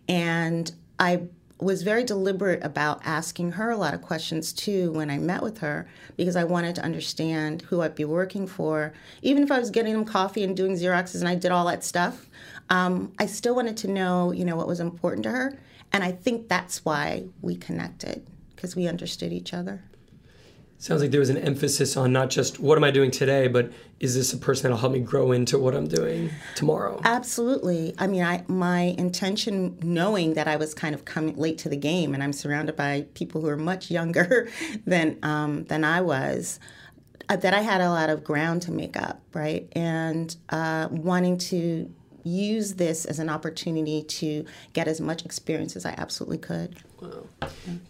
And 0.07 0.71
I 0.99 1.27
was 1.59 1.81
very 1.81 2.03
deliberate 2.03 2.63
about 2.63 3.01
asking 3.03 3.53
her 3.53 3.71
a 3.71 3.77
lot 3.77 3.93
of 3.93 4.01
questions 4.01 4.53
too 4.53 4.91
when 4.91 5.09
I 5.09 5.17
met 5.17 5.41
with 5.41 5.59
her 5.59 5.87
because 6.15 6.35
I 6.35 6.43
wanted 6.43 6.75
to 6.75 6.83
understand 6.83 7.63
who 7.63 7.81
I'd 7.81 7.95
be 7.95 8.05
working 8.05 8.45
for. 8.45 8.93
Even 9.23 9.41
if 9.41 9.51
I 9.51 9.59
was 9.59 9.71
getting 9.71 9.93
them 9.93 10.05
coffee 10.05 10.43
and 10.43 10.55
doing 10.55 10.73
Xeroxes 10.73 11.19
and 11.19 11.27
I 11.27 11.35
did 11.35 11.51
all 11.51 11.65
that 11.65 11.83
stuff, 11.83 12.26
um, 12.69 13.13
I 13.19 13.25
still 13.25 13.55
wanted 13.55 13.77
to 13.77 13.87
know, 13.87 14.31
you 14.31 14.45
know, 14.45 14.55
what 14.55 14.67
was 14.67 14.79
important 14.79 15.23
to 15.23 15.31
her. 15.31 15.57
And 15.93 16.03
I 16.03 16.11
think 16.11 16.49
that's 16.49 16.83
why 16.83 17.25
we 17.41 17.55
connected 17.55 18.27
because 18.55 18.75
we 18.75 18.87
understood 18.87 19.31
each 19.31 19.53
other. 19.53 19.83
Sounds 20.79 21.01
like 21.01 21.09
there 21.09 21.19
was 21.19 21.31
an 21.31 21.37
emphasis 21.37 21.97
on 21.97 22.13
not 22.13 22.29
just 22.29 22.59
what 22.59 22.77
am 22.77 22.83
I 22.83 22.91
doing 22.91 23.09
today, 23.09 23.47
but 23.47 23.71
is 23.99 24.13
this 24.13 24.31
a 24.33 24.37
person 24.37 24.63
that'll 24.63 24.77
help 24.77 24.93
me 24.93 24.99
grow 24.99 25.31
into 25.31 25.57
what 25.57 25.73
I'm 25.73 25.87
doing 25.87 26.29
tomorrow? 26.53 27.01
Absolutely. 27.03 27.95
I 27.97 28.05
mean, 28.05 28.21
I 28.21 28.43
my 28.47 28.93
intention, 28.99 29.79
knowing 29.81 30.35
that 30.35 30.47
I 30.47 30.55
was 30.55 30.75
kind 30.75 30.93
of 30.93 31.03
coming 31.03 31.35
late 31.35 31.57
to 31.59 31.69
the 31.69 31.77
game, 31.77 32.13
and 32.13 32.21
I'm 32.21 32.33
surrounded 32.33 32.75
by 32.75 33.07
people 33.15 33.41
who 33.41 33.47
are 33.47 33.57
much 33.57 33.89
younger 33.89 34.49
than 34.85 35.17
um, 35.23 35.63
than 35.63 35.83
I 35.83 36.01
was, 36.01 36.59
uh, 37.27 37.37
that 37.37 37.55
I 37.55 37.61
had 37.61 37.81
a 37.81 37.89
lot 37.89 38.11
of 38.11 38.23
ground 38.23 38.61
to 38.63 38.71
make 38.71 38.95
up, 38.95 39.19
right? 39.33 39.67
And 39.71 40.35
uh, 40.49 40.89
wanting 40.91 41.39
to 41.39 41.91
use 42.27 42.75
this 42.75 43.05
as 43.05 43.19
an 43.19 43.29
opportunity 43.29 44.03
to 44.03 44.45
get 44.73 44.87
as 44.87 45.01
much 45.01 45.25
experience 45.25 45.75
as 45.75 45.85
I 45.85 45.95
absolutely 45.97 46.37
could. 46.37 46.77
Wow. 47.01 47.23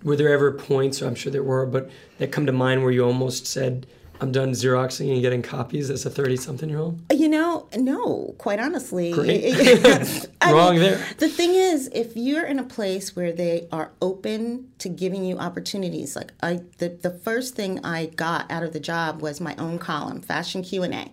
Were 0.03 0.15
there 0.15 0.31
ever 0.33 0.51
points, 0.51 1.01
I'm 1.01 1.15
sure 1.15 1.31
there 1.31 1.43
were, 1.43 1.65
but 1.65 1.89
that 2.19 2.31
come 2.31 2.45
to 2.45 2.51
mind 2.51 2.83
where 2.83 2.91
you 2.91 3.03
almost 3.03 3.47
said, 3.47 3.87
I'm 4.19 4.31
done 4.31 4.51
Xeroxing 4.51 5.11
and 5.11 5.21
getting 5.21 5.41
copies 5.41 5.89
as 5.89 6.05
a 6.05 6.09
30 6.09 6.37
something 6.37 6.69
year 6.69 6.79
old? 6.79 6.99
You 7.11 7.29
know, 7.29 7.67
no, 7.75 8.33
quite 8.37 8.59
honestly. 8.59 9.13
Wrong 10.43 10.73
mean, 10.73 10.79
there. 10.79 11.05
The 11.17 11.29
thing 11.29 11.53
is, 11.53 11.89
if 11.93 12.15
you're 12.15 12.45
in 12.45 12.57
a 12.57 12.63
place 12.63 13.15
where 13.15 13.31
they 13.31 13.67
are 13.71 13.91
open 14.01 14.71
to 14.79 14.89
giving 14.89 15.23
you 15.23 15.37
opportunities, 15.37 16.15
like 16.15 16.31
I, 16.41 16.61
the, 16.79 16.89
the 16.89 17.11
first 17.11 17.55
thing 17.55 17.83
I 17.85 18.07
got 18.07 18.49
out 18.49 18.63
of 18.63 18.73
the 18.73 18.79
job 18.79 19.21
was 19.21 19.39
my 19.39 19.55
own 19.57 19.77
column, 19.77 20.21
Fashion 20.21 20.63
Q&A 20.63 21.11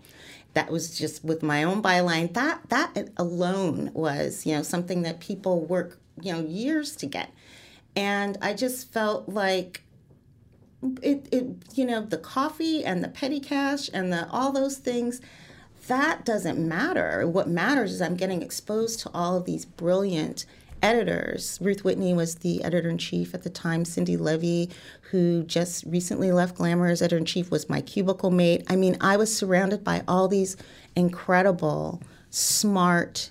that 0.55 0.71
was 0.71 0.97
just 0.97 1.25
with 1.25 1.43
my 1.43 1.63
own 1.63 1.83
byline 1.83 2.33
that 2.35 2.61
that 2.69 3.11
alone 3.17 3.91
was 3.93 4.47
you 4.47 4.55
know 4.55 4.63
something 4.63 5.03
that 5.03 5.21
people 5.21 5.61
work 5.61 5.99
you 6.21 6.33
know 6.33 6.41
years 6.41 6.97
to 6.97 7.07
get. 7.07 7.31
And 7.97 8.39
i 8.43 8.55
just 8.55 8.93
felt 8.93 9.29
like 9.29 9.83
it, 11.03 11.29
it 11.33 11.47
you 11.75 11.85
know 11.85 12.03
the 12.03 12.19
coffee 12.19 12.85
and 12.85 13.03
the 13.03 13.09
petty 13.09 13.41
cash 13.41 13.91
and 13.93 14.13
the 14.13 14.29
all 14.31 14.53
those 14.53 14.79
things 14.79 15.21
that 15.87 16.25
doesn't 16.25 16.59
matter. 16.59 17.29
What 17.29 17.49
matters 17.49 17.93
is 17.93 18.01
i'm 18.01 18.17
getting 18.17 18.43
exposed 18.43 19.01
to 19.01 19.11
all 19.13 19.37
of 19.37 19.45
these 19.45 19.65
brilliant 19.65 20.47
editors. 20.85 21.59
Ruth 21.62 21.83
Whitney 21.83 22.12
was 22.12 22.37
the 22.37 22.62
editor 22.62 22.91
in 22.91 22.99
chief 22.99 23.35
at 23.35 23.43
the 23.43 23.50
time. 23.50 23.85
Cindi 23.85 24.19
Leive, 24.19 24.71
who 25.11 25.43
just 25.45 25.85
recently 25.87 26.31
left 26.31 26.57
Glamour 26.57 26.88
as 26.88 27.00
editor 27.00 27.17
in 27.17 27.25
chief, 27.25 27.50
was 27.50 27.71
my 27.71 27.81
cubicle 27.81 28.31
mate. 28.31 28.64
I 28.69 28.76
mean, 28.76 28.97
I 29.00 29.17
was 29.17 29.35
surrounded 29.35 29.83
by 29.83 30.05
all 30.07 30.29
these 30.29 30.57
incredible, 30.95 32.03
smart 32.31 33.31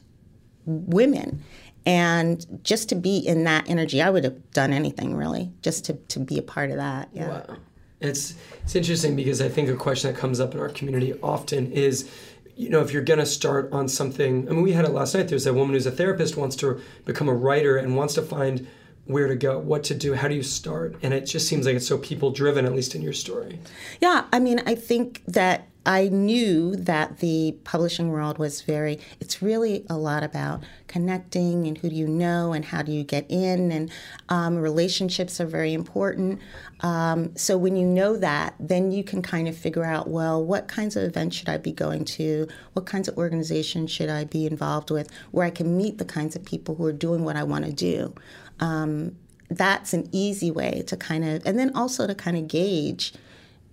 women. 0.66 1.44
And 1.86 2.64
just 2.64 2.90
to 2.90 2.96
be 2.96 3.18
in 3.18 3.44
that 3.44 3.70
energy, 3.70 4.02
I 4.02 4.10
would 4.10 4.24
have 4.24 4.52
done 4.52 4.74
anything 4.74 5.16
really, 5.16 5.52
just 5.62 5.86
to, 5.86 5.94
to 5.94 6.20
be 6.20 6.40
a 6.40 6.42
part 6.42 6.72
of 6.72 6.78
that. 6.78 7.10
Yeah. 7.14 7.28
Wow. 7.28 7.58
It's, 8.00 8.36
it's 8.64 8.76
interesting 8.76 9.16
because 9.16 9.42
I 9.42 9.48
think 9.48 9.70
a 9.70 9.76
question 9.76 10.12
that 10.12 10.20
comes 10.20 10.40
up 10.40 10.54
in 10.54 10.60
our 10.60 10.70
community 10.70 11.14
often 11.22 11.72
is 11.72 12.10
you 12.56 12.70
know, 12.70 12.82
if 12.82 12.92
you're 12.92 13.04
going 13.04 13.20
to 13.20 13.26
start 13.26 13.72
on 13.72 13.88
something, 13.88 14.48
I 14.48 14.52
mean, 14.52 14.62
we 14.62 14.74
had 14.74 14.86
it 14.86 14.92
last 14.92 15.16
night. 15.16 15.28
There's 15.28 15.48
a 15.48 15.54
woman 15.54 15.74
who's 15.74 15.86
a 15.86 15.92
therapist, 15.92 16.38
wants 16.38 16.56
to 16.58 16.82
become 17.06 17.28
a 17.28 17.34
writer, 17.34 17.78
and 17.78 17.96
wants 17.96 18.14
to 18.16 18.22
find 18.22 18.68
where 19.06 19.28
to 19.28 19.36
go, 19.36 19.60
what 19.60 19.84
to 19.86 19.94
do, 19.94 20.14
how 20.14 20.28
do 20.28 20.36
you 20.36 20.44
start? 20.44 20.96
And 21.04 21.14
it 21.14 21.26
just 21.26 21.48
seems 21.48 21.66
like 21.66 21.76
it's 21.76 21.88
so 21.88 21.98
people 21.98 22.32
driven, 22.32 22.66
at 22.66 22.74
least 22.74 22.96
in 22.96 23.02
your 23.02 23.14
story. 23.14 23.60
Yeah, 24.00 24.26
I 24.32 24.40
mean, 24.40 24.62
I 24.66 24.76
think 24.76 25.24
that 25.28 25.68
I 25.86 26.08
knew 26.08 26.76
that 26.76 27.20
the 27.20 27.58
publishing 27.64 28.10
world 28.10 28.38
was 28.38 28.62
very, 28.62 29.00
it's 29.20 29.42
really 29.42 29.86
a 29.90 29.98
lot 29.98 30.24
about 30.24 30.64
connecting 30.88 31.68
and 31.68 31.78
who 31.78 31.90
do 31.90 31.96
you 31.96 32.08
know 32.08 32.54
and 32.54 32.64
how 32.64 32.82
do 32.82 32.92
you 32.92 33.04
get 33.04 33.26
in, 33.30 33.72
and 33.72 33.92
um, 34.30 34.58
relationships 34.58 35.42
are 35.42 35.46
very 35.46 35.74
important. 35.74 36.40
Um, 36.80 37.36
so 37.36 37.58
when 37.58 37.76
you 37.76 37.86
know 37.86 38.16
that, 38.18 38.56
then 38.60 38.92
you 38.92 39.04
can 39.04 39.22
kind 39.22 39.48
of 39.48 39.58
figure 39.58 39.84
out, 39.84 40.08
well, 40.08 40.44
what 40.44 40.68
kinds 40.68 40.96
of 40.96 41.04
events 41.04 41.36
should 41.36 41.50
I 41.50 41.58
be 41.58 41.74
going 41.74 42.06
to? 42.06 42.48
What 42.74 42.86
kinds 42.86 43.08
of 43.08 43.18
organizations 43.18 43.92
should 43.92 44.10
I 44.10 44.24
be 44.24 44.46
involved 44.46 44.90
with 44.90 45.10
where 45.32 45.46
I 45.46 45.50
can 45.50 45.76
meet 45.78 45.98
the 45.98 46.06
kinds 46.06 46.36
of 46.36 46.46
people 46.46 46.76
who 46.76 46.86
are 46.86 46.94
doing 46.94 47.26
what 47.26 47.36
I 47.36 47.44
want 47.44 47.66
to 47.66 47.74
do? 47.74 48.14
Um, 48.60 49.18
that's 49.50 49.94
an 49.94 50.08
easy 50.12 50.50
way 50.50 50.84
to 50.88 50.98
kind 50.98 51.26
of, 51.26 51.46
and 51.46 51.60
then 51.60 51.76
also 51.76 52.08
to 52.08 52.16
kind 52.16 52.38
of 52.38 52.48
gauge 52.48 53.14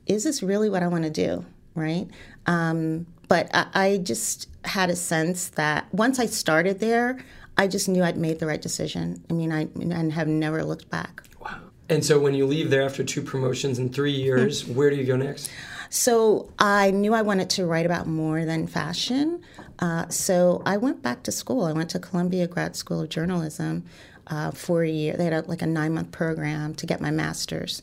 is 0.06 0.24
this 0.24 0.42
really 0.42 0.68
what 0.68 0.82
I 0.82 0.88
want 0.88 1.04
to 1.04 1.10
do? 1.10 1.44
Right? 1.80 2.08
Um, 2.46 3.06
but 3.28 3.48
I, 3.54 3.66
I, 3.74 3.96
just 3.98 4.48
had 4.64 4.90
a 4.90 4.96
sense 4.96 5.48
that 5.50 5.92
once 5.94 6.18
I 6.18 6.26
started 6.26 6.80
there, 6.80 7.18
I 7.56 7.68
just 7.68 7.88
knew 7.88 8.02
I'd 8.02 8.16
made 8.16 8.38
the 8.38 8.46
right 8.46 8.60
decision. 8.60 9.24
I 9.30 9.34
mean, 9.34 9.52
I 9.52 9.68
and 9.80 10.12
have 10.12 10.28
never 10.28 10.64
looked 10.64 10.90
back. 10.90 11.22
Wow. 11.40 11.60
And 11.88 12.04
so 12.04 12.18
when 12.18 12.34
you 12.34 12.46
leave 12.46 12.70
there 12.70 12.82
after 12.82 13.04
two 13.04 13.22
promotions 13.22 13.78
in 13.78 13.90
three 13.90 14.12
years, 14.12 14.62
hmm. 14.62 14.74
where 14.74 14.90
do 14.90 14.96
you 14.96 15.04
go 15.04 15.16
next? 15.16 15.50
So 15.90 16.52
I 16.58 16.92
knew 16.92 17.14
I 17.14 17.22
wanted 17.22 17.50
to 17.50 17.66
write 17.66 17.84
about 17.84 18.06
more 18.06 18.44
than 18.44 18.68
fashion. 18.68 19.42
Uh, 19.80 20.08
so 20.08 20.62
I 20.64 20.76
went 20.76 21.02
back 21.02 21.24
to 21.24 21.32
school. 21.32 21.64
I 21.64 21.72
went 21.72 21.90
to 21.90 21.98
Columbia 21.98 22.46
Grad 22.46 22.76
School 22.76 23.00
of 23.00 23.08
Journalism 23.08 23.84
uh, 24.28 24.52
for 24.52 24.84
a 24.84 24.88
year. 24.88 25.16
They 25.16 25.24
had 25.24 25.32
a, 25.32 25.42
like 25.42 25.62
a 25.62 25.66
nine 25.66 25.94
month 25.94 26.12
program 26.12 26.74
to 26.76 26.86
get 26.86 27.00
my 27.00 27.10
master's. 27.10 27.82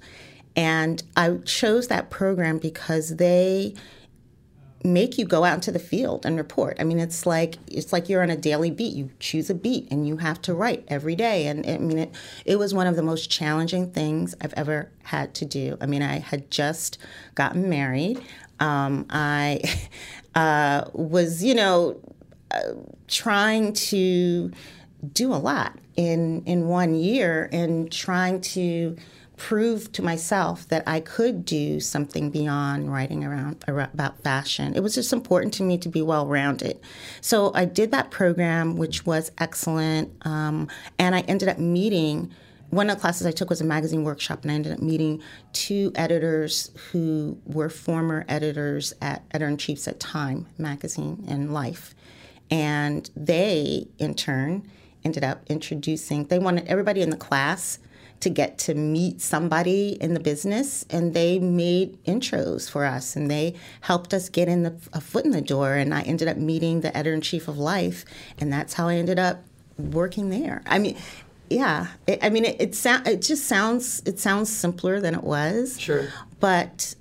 And 0.58 1.04
I 1.16 1.36
chose 1.46 1.88
that 1.88 2.10
program 2.10 2.58
because 2.58 3.18
they 3.18 3.76
make 4.84 5.18
you 5.18 5.26
go 5.26 5.44
out 5.44 5.56
into 5.56 5.72
the 5.72 5.80
field 5.80 6.26
and 6.26 6.38
report. 6.38 6.78
I 6.80 6.84
mean, 6.84 7.00
it's 7.00 7.26
like 7.26 7.58
it's 7.68 7.94
like 7.94 8.10
you're 8.10 8.24
on 8.24 8.32
a 8.32 8.36
daily 8.38 8.72
beat. 8.72 8.94
You 8.94 9.12
choose 9.20 9.50
a 9.52 9.54
beat 9.54 9.88
and 9.92 10.08
you 10.08 10.18
have 10.18 10.42
to 10.44 10.56
write 10.56 10.84
every 10.88 11.16
day. 11.16 11.46
And 11.48 11.66
I 11.66 11.78
mean, 11.78 12.00
it 12.00 12.16
it 12.46 12.56
was 12.58 12.74
one 12.74 12.88
of 12.88 12.96
the 12.96 13.04
most 13.04 13.30
challenging 13.30 13.92
things 13.92 14.34
I've 14.42 14.54
ever 14.54 14.92
had 15.04 15.36
to 15.36 15.46
do. 15.46 15.78
I 15.80 15.86
mean, 15.86 16.02
I 16.02 16.20
had 16.20 16.50
just 16.50 16.98
gotten 17.36 17.70
married. 17.70 18.20
Um, 18.60 19.06
I 19.12 19.62
uh, 20.36 20.86
was, 20.94 21.44
you 21.44 21.54
know, 21.54 22.02
uh, 22.50 22.74
trying 23.08 23.74
to 23.74 24.52
do 25.14 25.34
a 25.34 25.36
lot 25.38 25.78
in 25.96 26.44
in 26.46 26.68
one 26.68 26.96
year 26.96 27.48
and 27.52 27.92
trying 27.92 28.42
to 28.42 28.96
prove 29.38 29.92
to 29.94 30.02
myself 30.02 30.68
that 30.68 30.84
I 30.88 31.00
could 31.00 31.46
do 31.46 31.80
something 31.80 32.32
beyond 32.32 32.92
writing 32.92 33.24
around 33.24 33.64
about 33.68 34.20
fashion. 34.22 34.76
It 34.76 34.82
was 34.82 34.96
just 34.96 35.14
important 35.14 35.54
to 35.56 35.64
me 35.64 35.78
to 35.78 35.90
be 35.90 36.02
well 36.02 36.26
rounded. 36.26 36.80
So 37.22 37.52
I 37.54 37.66
did 37.66 37.92
that 37.92 38.12
program, 38.12 38.78
which 38.78 39.06
was 39.06 39.32
excellent, 39.38 40.12
um, 40.26 40.68
and 41.00 41.16
I 41.16 41.22
ended 41.22 41.50
up 41.50 41.60
meeting. 41.60 42.34
One 42.72 42.90
of 42.90 42.98
the 42.98 43.02
classes 43.02 43.26
I 43.26 43.32
took 43.32 43.50
was 43.50 43.62
a 43.62 43.66
magazine 43.66 44.04
workshop, 44.04 44.42
and 44.42 44.52
I 44.52 44.56
ended 44.56 44.74
up 44.74 44.82
meeting 44.82 45.22
two 45.54 45.92
editors 45.96 46.72
who 46.92 47.38
were 47.46 47.70
former 47.70 48.26
editors 48.28 48.94
at 49.02 49.24
editor 49.32 49.48
in 49.48 49.58
chiefs 49.58 49.88
at 49.88 50.00
Time 50.00 50.48
magazine 50.58 51.24
and 51.28 51.54
Life. 51.54 51.96
And 52.50 53.10
they, 53.16 53.88
in 54.00 54.16
turn, 54.16 54.70
ended 55.06 55.24
up 55.24 55.44
introducing, 55.48 56.26
they 56.26 56.40
wanted 56.40 56.68
everybody 56.68 57.02
in 57.02 57.10
the 57.10 57.18
class 57.18 57.80
to 58.20 58.30
get 58.30 58.58
to 58.58 58.74
meet 58.74 59.22
somebody 59.22 59.98
in 60.02 60.14
the 60.14 60.20
business 60.20 60.86
and 60.90 61.14
they 61.14 61.40
made 61.40 62.04
intros 62.06 62.70
for 62.70 62.86
us 62.86 63.16
and 63.16 63.30
they 63.30 63.54
helped 63.82 64.14
us 64.14 64.30
get 64.30 64.48
in 64.48 64.64
the, 64.64 64.76
a 64.94 65.02
foot 65.02 65.24
in 65.24 65.32
the 65.32 65.42
door 65.42 65.74
and 65.74 65.94
i 65.94 66.02
ended 66.02 66.28
up 66.28 66.38
meeting 66.38 66.82
the 66.82 66.96
editor-in-chief 66.98 67.48
of 67.48 67.58
life 67.58 68.06
and 68.40 68.52
that's 68.52 68.74
how 68.74 68.88
i 68.88 68.96
ended 68.96 69.20
up 69.20 69.44
working 69.78 70.30
there 70.30 70.64
i 70.66 70.80
mean 70.80 70.98
yeah, 71.50 71.88
it, 72.06 72.20
I 72.22 72.30
mean, 72.30 72.46
it 72.46 72.60
it, 72.60 72.76
sound, 72.76 73.08
it 73.08 73.22
just 73.22 73.46
sounds 73.46 74.02
it 74.06 74.20
sounds 74.20 74.54
simpler 74.54 75.00
than 75.00 75.16
it 75.16 75.24
was. 75.24 75.80
Sure. 75.80 76.10
But 76.40 76.96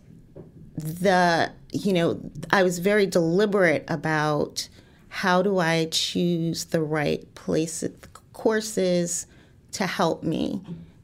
the 0.77 1.51
you 1.73 1.93
know, 1.93 2.21
I 2.51 2.63
was 2.63 2.79
very 2.79 3.07
deliberate 3.07 3.85
about 3.89 4.69
how 5.09 5.43
do 5.43 5.59
I 5.59 5.89
choose 5.91 6.67
the 6.67 6.81
right 6.81 7.35
places, 7.35 7.93
courses 8.33 9.27
to 9.73 9.87
help 9.87 10.23
me 10.23 10.63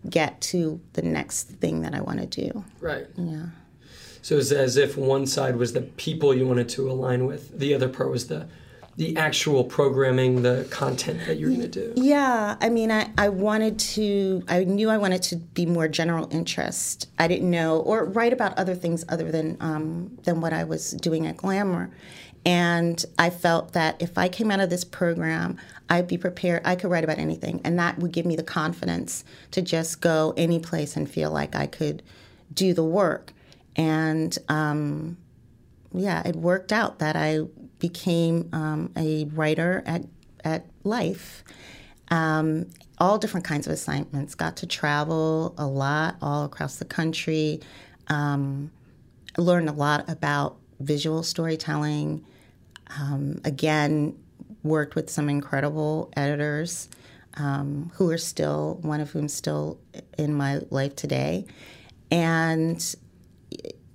get 0.09 0.41
to 0.41 0.81
the 0.95 1.03
next 1.03 1.45
thing 1.45 1.83
that 1.83 1.95
I 1.95 2.01
want 2.01 2.21
to 2.21 2.27
do. 2.27 2.65
Right. 2.81 3.07
Yeah. 3.17 3.47
So 4.23 4.39
it's 4.39 4.53
as 4.53 4.77
if 4.77 4.97
one 4.97 5.27
side 5.27 5.57
was 5.57 5.73
the 5.73 5.83
people 5.83 6.35
you 6.35 6.47
wanted 6.47 6.69
to 6.71 6.91
align 6.91 7.27
with, 7.27 7.59
the 7.59 7.75
other 7.75 7.89
part 7.89 8.11
was 8.11 8.29
the 8.29 8.49
the 8.97 9.17
actual 9.17 9.65
programming, 9.65 10.43
the 10.43 10.67
content 10.71 11.21
that 11.27 11.39
you're 11.39 11.49
going 11.49 11.63
to 11.63 11.69
do. 11.69 11.95
Yeah, 11.97 12.57
I 12.61 12.69
mean, 12.69 12.91
I, 12.91 13.11
I 13.17 13.31
wanted 13.31 13.79
to, 13.79 14.45
I 14.49 14.65
knew 14.65 14.91
I 14.91 14.99
wanted 14.99 15.23
to 15.25 15.37
be 15.37 15.65
more 15.65 15.89
general 15.89 16.29
interest. 16.31 17.09
I 17.19 17.27
didn't 17.27 17.51
know, 17.51 17.79
or 17.79 18.05
write 18.05 18.35
about 18.35 18.59
other 18.59 18.75
things 18.75 19.03
other 19.09 19.33
than, 19.33 19.57
um, 19.61 20.19
than 20.25 20.43
what 20.43 20.53
I 20.53 20.65
was 20.65 20.91
doing 20.91 21.27
at 21.27 21.39
Glamour. 21.39 21.91
And 22.45 23.05
I 23.19 23.31
felt 23.31 23.73
that 23.75 24.03
if 24.03 24.19
I 24.19 24.29
came 24.29 24.51
out 24.51 24.61
of 24.61 24.69
this 24.69 24.85
program, 24.85 25.59
I'd 25.89 26.09
be 26.09 26.19
prepared, 26.19 26.63
I 26.65 26.75
could 26.75 26.91
write 26.91 27.05
about 27.05 27.19
anything. 27.19 27.61
And 27.65 27.79
that 27.79 27.99
would 27.99 28.13
give 28.13 28.27
me 28.27 28.35
the 28.35 28.43
confidence 28.43 29.25
to 29.53 29.63
just 29.63 30.01
go 30.01 30.35
any 30.37 30.59
place 30.59 30.97
and 30.97 31.09
feel 31.09 31.31
like 31.31 31.55
I 31.55 31.67
could 31.67 32.03
do 32.53 32.75
the 32.75 32.85
work. 32.85 33.33
And 33.77 34.37
um, 34.49 35.17
yeah, 35.95 36.27
it 36.27 36.37
worked 36.37 36.73
out 36.73 36.99
that 36.99 37.17
I 37.17 37.41
became 37.79 38.49
um, 38.53 38.91
a 38.97 39.25
writer 39.27 39.83
at, 39.87 40.05
at 40.45 40.67
Life. 40.85 41.45
Um, 42.11 42.67
all 42.99 43.19
different 43.19 43.47
kinds 43.47 43.67
of 43.67 43.73
assignments. 43.73 44.35
Got 44.35 44.57
to 44.59 44.67
travel 44.67 45.55
a 45.57 45.67
lot 45.67 46.17
all 46.21 46.45
across 46.45 46.77
the 46.77 46.85
country. 46.85 47.61
Um, 48.09 48.71
learned 49.39 49.69
a 49.69 49.73
lot 49.73 50.09
about 50.11 50.57
visual 50.81 51.23
storytelling. 51.23 52.25
Um, 53.01 53.41
again, 53.45 54.17
worked 54.63 54.95
with 54.95 55.11
some 55.11 55.29
incredible 55.29 56.13
editors 56.17 56.89
um, 57.35 57.91
who 57.95 58.11
are 58.11 58.19
still, 58.19 58.79
one 58.83 59.01
of 59.01 59.11
whom 59.11 59.29
still 59.29 59.79
in 60.19 60.35
my 60.35 60.61
life 60.71 60.95
today. 60.97 61.47
And 62.11 62.95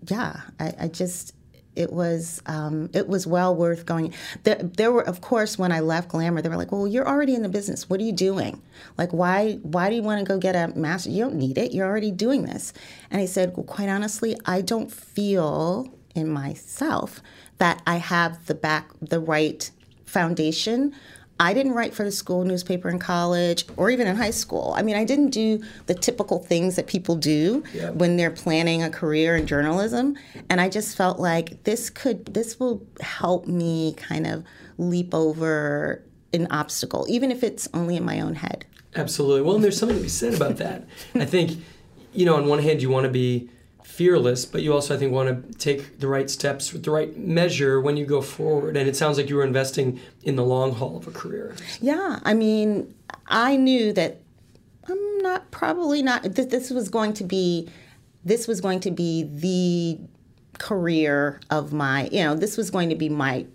yeah, 0.07 0.41
I, 0.59 0.73
I 0.81 0.87
just 0.87 1.33
it 1.77 1.93
was 1.93 2.41
um, 2.47 2.89
it 2.93 3.07
was 3.07 3.27
well 3.27 3.55
worth 3.55 3.85
going. 3.85 4.13
There, 4.43 4.55
there, 4.55 4.91
were, 4.91 5.07
of 5.07 5.21
course, 5.21 5.59
when 5.59 5.71
I 5.71 5.79
left 5.81 6.09
Glamour, 6.09 6.41
they 6.41 6.49
were 6.49 6.57
like, 6.57 6.71
"Well, 6.71 6.87
you're 6.87 7.07
already 7.07 7.35
in 7.35 7.43
the 7.43 7.49
business. 7.49 7.87
What 7.87 7.99
are 7.99 8.03
you 8.03 8.11
doing? 8.11 8.61
Like, 8.97 9.13
why 9.13 9.59
why 9.61 9.89
do 9.89 9.95
you 9.95 10.01
want 10.01 10.19
to 10.19 10.25
go 10.25 10.39
get 10.39 10.55
a 10.55 10.75
master? 10.75 11.11
You 11.11 11.25
don't 11.25 11.35
need 11.35 11.57
it. 11.59 11.73
You're 11.73 11.85
already 11.85 12.09
doing 12.09 12.45
this." 12.45 12.73
And 13.11 13.21
I 13.21 13.25
said, 13.25 13.55
"Well, 13.55 13.63
quite 13.63 13.89
honestly, 13.89 14.35
I 14.45 14.61
don't 14.61 14.91
feel 14.91 15.93
in 16.17 16.29
myself 16.29 17.21
that 17.57 17.81
I 17.87 17.97
have 17.97 18.45
the 18.47 18.55
back 18.55 18.89
the 19.01 19.19
right 19.19 19.69
foundation 20.05 20.93
I 21.39 21.53
didn't 21.53 21.73
write 21.73 21.93
for 21.93 22.03
the 22.03 22.11
school 22.11 22.43
newspaper 22.43 22.89
in 22.89 22.97
college 22.99 23.65
or 23.77 23.91
even 23.91 24.07
in 24.07 24.15
high 24.15 24.31
school. 24.31 24.73
I 24.75 24.81
mean, 24.81 24.95
I 24.95 25.03
didn't 25.03 25.29
do 25.29 25.61
the 25.85 25.93
typical 25.93 26.39
things 26.39 26.75
that 26.77 26.87
people 26.87 27.15
do 27.15 27.63
yeah. 27.73 27.91
when 27.91 28.17
they're 28.17 28.31
planning 28.31 28.81
a 28.81 28.89
career 28.89 29.35
in 29.35 29.45
journalism. 29.45 30.15
And 30.49 30.59
I 30.59 30.69
just 30.69 30.97
felt 30.97 31.19
like 31.19 31.63
this 31.63 31.89
could, 31.89 32.25
this 32.25 32.59
will 32.59 32.85
help 33.01 33.45
me 33.45 33.93
kind 33.97 34.25
of 34.25 34.43
leap 34.77 35.13
over 35.13 36.03
an 36.33 36.47
obstacle, 36.49 37.05
even 37.07 37.31
if 37.31 37.43
it's 37.43 37.69
only 37.73 37.95
in 37.95 38.03
my 38.03 38.19
own 38.19 38.35
head. 38.35 38.65
Absolutely. 38.95 39.43
Well, 39.43 39.55
and 39.55 39.63
there's 39.63 39.77
something 39.77 39.97
to 39.97 40.03
be 40.03 40.09
said 40.09 40.33
about 40.33 40.57
that. 40.57 40.87
I 41.13 41.25
think, 41.25 41.63
you 42.13 42.25
know, 42.25 42.35
on 42.35 42.47
one 42.47 42.59
hand, 42.59 42.81
you 42.81 42.89
want 42.89 43.03
to 43.03 43.11
be 43.11 43.49
fearless, 43.87 44.45
but 44.45 44.61
you 44.61 44.73
also, 44.73 44.93
I 44.93 44.97
think, 44.97 45.13
want 45.13 45.49
to 45.49 45.57
take 45.57 45.99
the 45.99 46.07
right 46.07 46.29
steps 46.29 46.73
with 46.73 46.83
the 46.83 46.91
right 46.91 47.17
measure 47.17 47.79
when 47.79 47.95
you 47.95 48.05
go 48.05 48.21
forward. 48.21 48.75
And 48.75 48.87
it 48.87 48.95
sounds 48.95 49.17
like 49.17 49.29
you 49.29 49.37
were 49.37 49.45
investing 49.45 49.99
in 50.23 50.35
the 50.35 50.43
long 50.43 50.73
haul 50.73 50.97
of 50.97 51.07
a 51.07 51.11
career. 51.11 51.55
Yeah, 51.81 52.19
I 52.23 52.33
mean, 52.33 52.93
I 53.27 53.55
knew 53.55 53.93
that 53.93 54.19
I'm 54.87 55.17
not 55.19 55.49
probably 55.51 56.03
not. 56.03 56.23
That 56.23 56.49
this 56.49 56.69
was 56.69 56.89
going 56.89 57.13
to 57.13 57.23
be, 57.23 57.69
this 58.25 58.45
was 58.47 58.59
going 58.59 58.81
to 58.81 58.91
be 58.91 59.23
the 59.23 59.97
career 60.59 61.39
of 61.49 61.71
my. 61.71 62.09
You 62.11 62.25
know, 62.25 62.35
this 62.35 62.57
was 62.57 62.69
going 62.69 62.89
to 62.89 62.95
be 62.95 63.07
my 63.09 63.45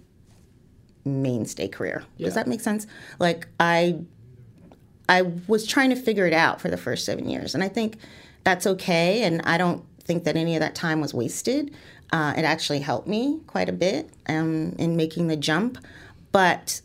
mainstay 1.04 1.68
career. 1.68 2.04
Yeah. 2.16 2.24
Does 2.24 2.34
that 2.34 2.48
make 2.48 2.62
sense? 2.62 2.86
Like 3.18 3.48
I, 3.60 4.00
I 5.08 5.22
was 5.46 5.66
trying 5.66 5.90
to 5.90 5.96
figure 5.96 6.26
it 6.26 6.32
out 6.32 6.60
for 6.60 6.68
the 6.68 6.78
first 6.78 7.04
seven 7.04 7.28
years, 7.28 7.54
and 7.54 7.62
I 7.62 7.68
think 7.68 7.98
that's 8.44 8.66
okay. 8.66 9.22
And 9.22 9.40
I 9.42 9.56
don't 9.56 9.84
think 10.04 10.24
that 10.24 10.36
any 10.36 10.54
of 10.54 10.60
that 10.60 10.74
time 10.74 11.00
was 11.00 11.14
wasted. 11.14 11.74
Uh, 12.12 12.34
it 12.36 12.44
actually 12.44 12.80
helped 12.80 13.08
me 13.08 13.40
quite 13.46 13.68
a 13.68 13.72
bit 13.72 14.10
um, 14.28 14.74
in 14.78 14.96
making 14.96 15.28
the 15.28 15.36
jump. 15.36 15.78
But, 16.30 16.80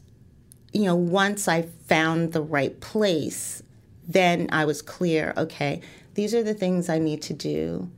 you 0.73 0.83
know, 0.83 0.95
once 0.95 1.47
I 1.47 1.63
found 1.87 2.33
the 2.33 2.41
right 2.41 2.79
place, 2.79 3.61
then 4.07 4.47
I 4.51 4.65
was 4.65 4.81
clear 4.81 5.33
okay, 5.35 5.81
these 6.13 6.33
are 6.33 6.43
the 6.43 6.53
things 6.53 6.89
I 6.89 6.97
need 6.97 7.21
to 7.23 7.33
do 7.33 7.89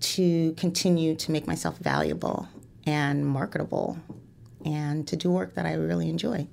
to 0.00 0.52
continue 0.54 1.14
to 1.14 1.30
make 1.30 1.46
myself 1.46 1.78
valuable 1.78 2.48
and 2.84 3.24
marketable 3.24 3.98
and 4.64 5.06
to 5.08 5.16
do 5.16 5.30
work 5.30 5.54
that 5.54 5.64
I 5.64 5.74
really 5.74 6.08
enjoy. 6.08 6.46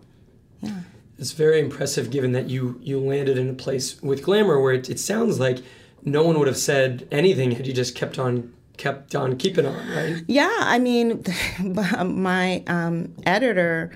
Yeah. 0.61 0.81
It's 1.17 1.31
very 1.31 1.59
impressive 1.59 2.11
given 2.11 2.31
that 2.31 2.49
you, 2.49 2.79
you 2.81 2.99
landed 2.99 3.37
in 3.37 3.49
a 3.49 3.53
place 3.53 4.01
with 4.01 4.23
Glamour 4.23 4.61
where 4.61 4.73
it, 4.73 4.89
it 4.89 4.99
sounds 4.99 5.39
like 5.39 5.59
no 6.03 6.23
one 6.23 6.37
would 6.39 6.47
have 6.47 6.57
said 6.57 7.07
anything 7.11 7.51
had 7.51 7.67
you 7.67 7.73
just 7.73 7.95
kept 7.95 8.19
on 8.19 8.53
kept 8.77 9.13
on 9.13 9.37
keeping 9.37 9.65
on, 9.65 9.89
right? 9.89 10.23
Yeah, 10.27 10.55
I 10.61 10.79
mean, 10.79 11.23
my 11.61 12.63
um, 12.67 13.13
editor 13.25 13.91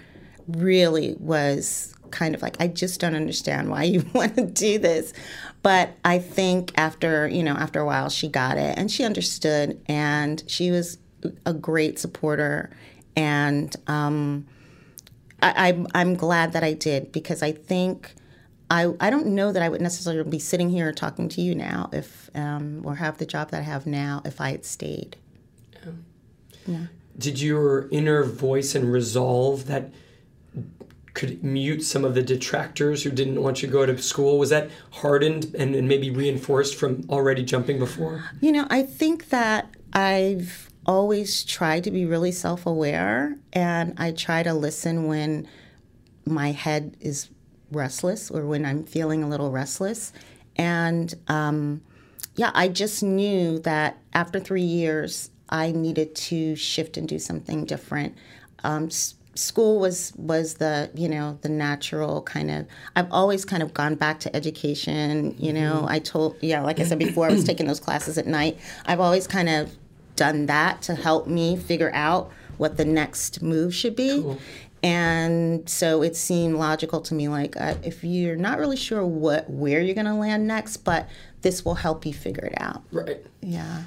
really 0.48 1.16
was 1.20 1.96
kind 2.12 2.36
of 2.36 2.42
like, 2.42 2.56
I 2.60 2.68
just 2.68 3.00
don't 3.00 3.16
understand 3.16 3.70
why 3.70 3.84
you 3.84 4.06
want 4.14 4.36
to 4.36 4.46
do 4.46 4.78
this. 4.78 5.14
But 5.64 5.94
I 6.06 6.20
think 6.20 6.72
after, 6.76 7.28
you 7.28 7.44
know, 7.44 7.54
after 7.54 7.80
a 7.80 7.86
while 7.86 8.10
she 8.10 8.28
got 8.28 8.58
it 8.58 8.78
and 8.78 8.92
she 8.92 9.04
understood 9.04 9.82
and 9.88 10.44
she 10.48 10.72
was 10.72 10.98
a 11.46 11.54
great 11.54 11.98
supporter. 11.98 12.70
And 13.16 13.74
um, 13.88 14.46
I, 15.42 15.70
I'm, 15.70 15.88
I'm 15.96 16.16
glad 16.16 16.54
that 16.54 16.64
I 16.64 16.74
did 16.74 17.12
because 17.12 17.42
I 17.42 17.54
think 17.54 18.14
I, 18.74 18.92
I 19.00 19.12
don't 19.12 19.28
know 19.28 19.52
that 19.52 19.62
I 19.62 19.70
would 19.70 19.82
necessarily 19.82 20.28
be 20.28 20.40
sitting 20.40 20.72
here 20.72 20.92
talking 20.92 21.30
to 21.30 21.42
you 21.42 21.54
now 21.54 21.92
if 21.94 22.32
um, 22.34 22.82
or 22.84 22.96
have 22.96 23.20
the 23.20 23.26
job 23.26 23.52
that 23.52 23.60
I 23.60 23.64
have 23.64 23.86
now 23.86 24.24
if 24.26 24.42
I 24.42 24.50
had 24.50 24.66
stayed. 24.66 25.16
Yeah. 25.86 25.92
yeah. 26.66 26.86
Did 27.16 27.40
your 27.40 27.88
inner 27.90 28.24
voice 28.24 28.74
and 28.74 28.92
resolve 28.92 29.68
that 29.68 29.94
could 31.14 31.44
mute 31.44 31.84
some 31.84 32.04
of 32.04 32.16
the 32.16 32.24
detractors 32.24 33.04
who 33.04 33.12
didn't 33.12 33.44
want 33.44 33.62
you 33.62 33.68
to 33.68 33.72
go 33.72 33.86
to 33.86 33.96
school 34.02 34.40
was 34.40 34.50
that 34.50 34.72
hardened 34.90 35.54
and, 35.56 35.76
and 35.76 35.88
maybe 35.88 36.10
reinforced 36.10 36.74
from 36.74 37.06
already 37.12 37.44
jumping 37.44 37.78
before? 37.78 38.24
You 38.42 38.52
know, 38.52 38.66
I 38.72 38.82
think 38.82 39.30
that 39.30 39.70
I've 39.94 40.72
always 40.88 41.44
tried 41.44 41.84
to 41.84 41.92
be 41.92 42.08
really 42.08 42.32
self-aware 42.32 43.38
and 43.54 43.94
I 43.98 44.14
try 44.14 44.42
to 44.42 44.56
listen 44.56 45.06
when 45.06 45.48
my 46.26 46.52
head 46.52 46.98
is 47.00 47.30
restless 47.74 48.32
or 48.32 48.46
when 48.46 48.66
I'm 48.66 48.84
feeling 48.84 49.24
a 49.24 49.30
little 49.30 49.52
restless. 49.52 50.14
And 50.56 51.14
um, 51.28 51.82
yeah, 52.36 52.52
I 52.54 52.68
just 52.68 53.04
knew 53.04 53.60
that 53.60 53.98
after 54.14 54.40
three 54.40 54.62
years, 54.62 55.30
I 55.50 55.72
needed 55.72 56.16
to 56.16 56.56
shift 56.56 56.98
and 56.98 57.08
do 57.08 57.20
something 57.20 57.66
different. 57.66 58.16
Um, 58.64 58.86
s- 58.86 59.16
school 59.36 59.80
was 59.80 60.14
was 60.16 60.56
the 60.56 60.92
you 60.94 61.10
know 61.10 61.38
the 61.42 61.50
natural 61.50 62.22
kind 62.24 62.50
of. 62.50 62.68
I've 62.96 63.12
always 63.12 63.46
kind 63.46 63.62
of 63.62 63.74
gone 63.74 63.96
back 63.96 64.20
to 64.22 64.36
education. 64.36 65.36
You 65.38 65.54
know, 65.54 65.76
mm-hmm. 65.78 65.88
I 65.88 66.00
told 66.00 66.38
yeah, 66.42 66.62
like 66.62 66.80
I 66.80 66.84
said 66.84 67.00
before, 67.00 67.28
I 67.28 67.34
was 67.34 67.44
taking 67.44 67.68
those 67.68 67.80
classes 67.80 68.18
at 68.18 68.26
night. 68.26 68.60
I've 68.86 69.00
always 69.00 69.28
kind 69.28 69.50
of 69.50 69.76
done 70.16 70.46
that 70.48 70.82
to 70.84 70.96
help 70.96 71.28
me 71.28 71.58
figure 71.58 71.92
out 71.94 72.32
what 72.58 72.78
the 72.78 72.86
next 72.86 73.42
move 73.42 73.74
should 73.74 73.96
be. 73.96 74.22
Cool. 74.22 74.40
And 74.84 75.68
so 75.70 76.04
it 76.04 76.16
seemed 76.16 76.56
logical 76.56 77.00
to 77.02 77.14
me 77.14 77.30
like 77.30 77.56
uh, 77.56 77.76
if 77.84 78.04
you're 78.04 78.36
not 78.36 78.60
really 78.60 78.76
sure 78.76 79.06
what 79.06 79.50
where 79.50 79.80
you're 79.80 79.96
going 79.96 80.06
to 80.06 80.14
land 80.14 80.46
next, 80.46 80.78
but 80.78 81.08
this 81.42 81.64
will 81.64 81.76
help 81.76 82.06
you 82.06 82.14
figure 82.14 82.46
it 82.46 82.54
out. 82.58 82.84
Right. 82.92 83.26
Yeah. 83.42 83.84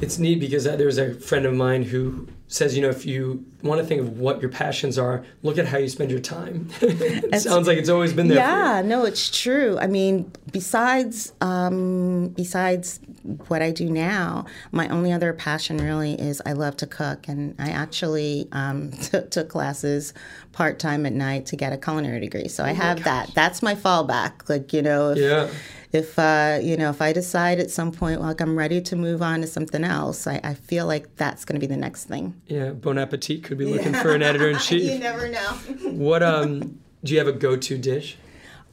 It's 0.00 0.18
neat 0.18 0.40
because 0.40 0.64
there's 0.64 0.98
a 0.98 1.14
friend 1.14 1.46
of 1.46 1.54
mine 1.54 1.82
who 1.82 2.28
says, 2.48 2.74
you 2.74 2.82
know, 2.82 2.88
if 2.88 3.04
you 3.04 3.44
want 3.62 3.80
to 3.80 3.86
think 3.86 4.00
of 4.00 4.18
what 4.18 4.40
your 4.40 4.50
passions 4.50 4.98
are, 4.98 5.24
look 5.42 5.58
at 5.58 5.66
how 5.66 5.76
you 5.76 5.88
spend 5.88 6.10
your 6.10 6.20
time. 6.20 6.68
it 6.80 7.40
sounds 7.40 7.66
like 7.66 7.76
it's 7.76 7.90
always 7.90 8.12
been 8.12 8.28
there. 8.28 8.38
Yeah, 8.38 8.82
no, 8.82 9.04
it's 9.04 9.30
true. 9.30 9.78
I 9.78 9.86
mean, 9.86 10.32
besides 10.50 11.32
um, 11.42 12.28
besides 12.28 13.00
what 13.48 13.60
I 13.60 13.70
do 13.70 13.90
now, 13.90 14.46
my 14.72 14.88
only 14.88 15.12
other 15.12 15.34
passion 15.34 15.76
really 15.78 16.14
is 16.14 16.40
I 16.46 16.52
love 16.52 16.76
to 16.78 16.86
cook, 16.86 17.28
and 17.28 17.54
I 17.58 17.70
actually 17.70 18.48
um, 18.52 18.90
t- 19.02 19.20
took 19.30 19.50
classes 19.50 20.14
part 20.52 20.78
time 20.78 21.04
at 21.04 21.12
night 21.12 21.46
to 21.46 21.56
get 21.56 21.72
a 21.72 21.76
culinary 21.76 22.20
degree. 22.20 22.48
So 22.48 22.64
I 22.64 22.72
have 22.72 23.04
that. 23.04 23.34
That's 23.34 23.62
my 23.62 23.74
fallback. 23.74 24.48
Like 24.48 24.72
you 24.72 24.80
know, 24.80 25.10
if, 25.10 25.18
Yeah. 25.18 25.50
If 25.92 26.18
uh, 26.18 26.58
you 26.62 26.76
know 26.76 26.90
if 26.90 27.00
I 27.00 27.12
decide 27.12 27.58
at 27.58 27.70
some 27.70 27.92
point 27.92 28.20
like 28.20 28.40
I'm 28.40 28.56
ready 28.56 28.80
to 28.82 28.96
move 28.96 29.22
on 29.22 29.40
to 29.40 29.46
something 29.46 29.84
else, 29.84 30.26
I, 30.26 30.40
I 30.44 30.54
feel 30.54 30.86
like 30.86 31.16
that's 31.16 31.44
going 31.44 31.60
to 31.60 31.66
be 31.66 31.72
the 31.72 31.80
next 31.80 32.04
thing. 32.04 32.40
Yeah, 32.46 32.70
Bon 32.70 32.98
Appetit 32.98 33.44
could 33.44 33.58
be 33.58 33.64
looking 33.64 33.94
for 33.94 34.14
an 34.14 34.22
editor 34.22 34.48
in 34.48 34.58
you 34.68 34.98
never 34.98 35.28
know. 35.28 35.38
What 35.90 36.22
um 36.22 36.80
do 37.04 37.12
you 37.12 37.18
have 37.18 37.28
a 37.28 37.32
go-to 37.32 37.78
dish? 37.78 38.16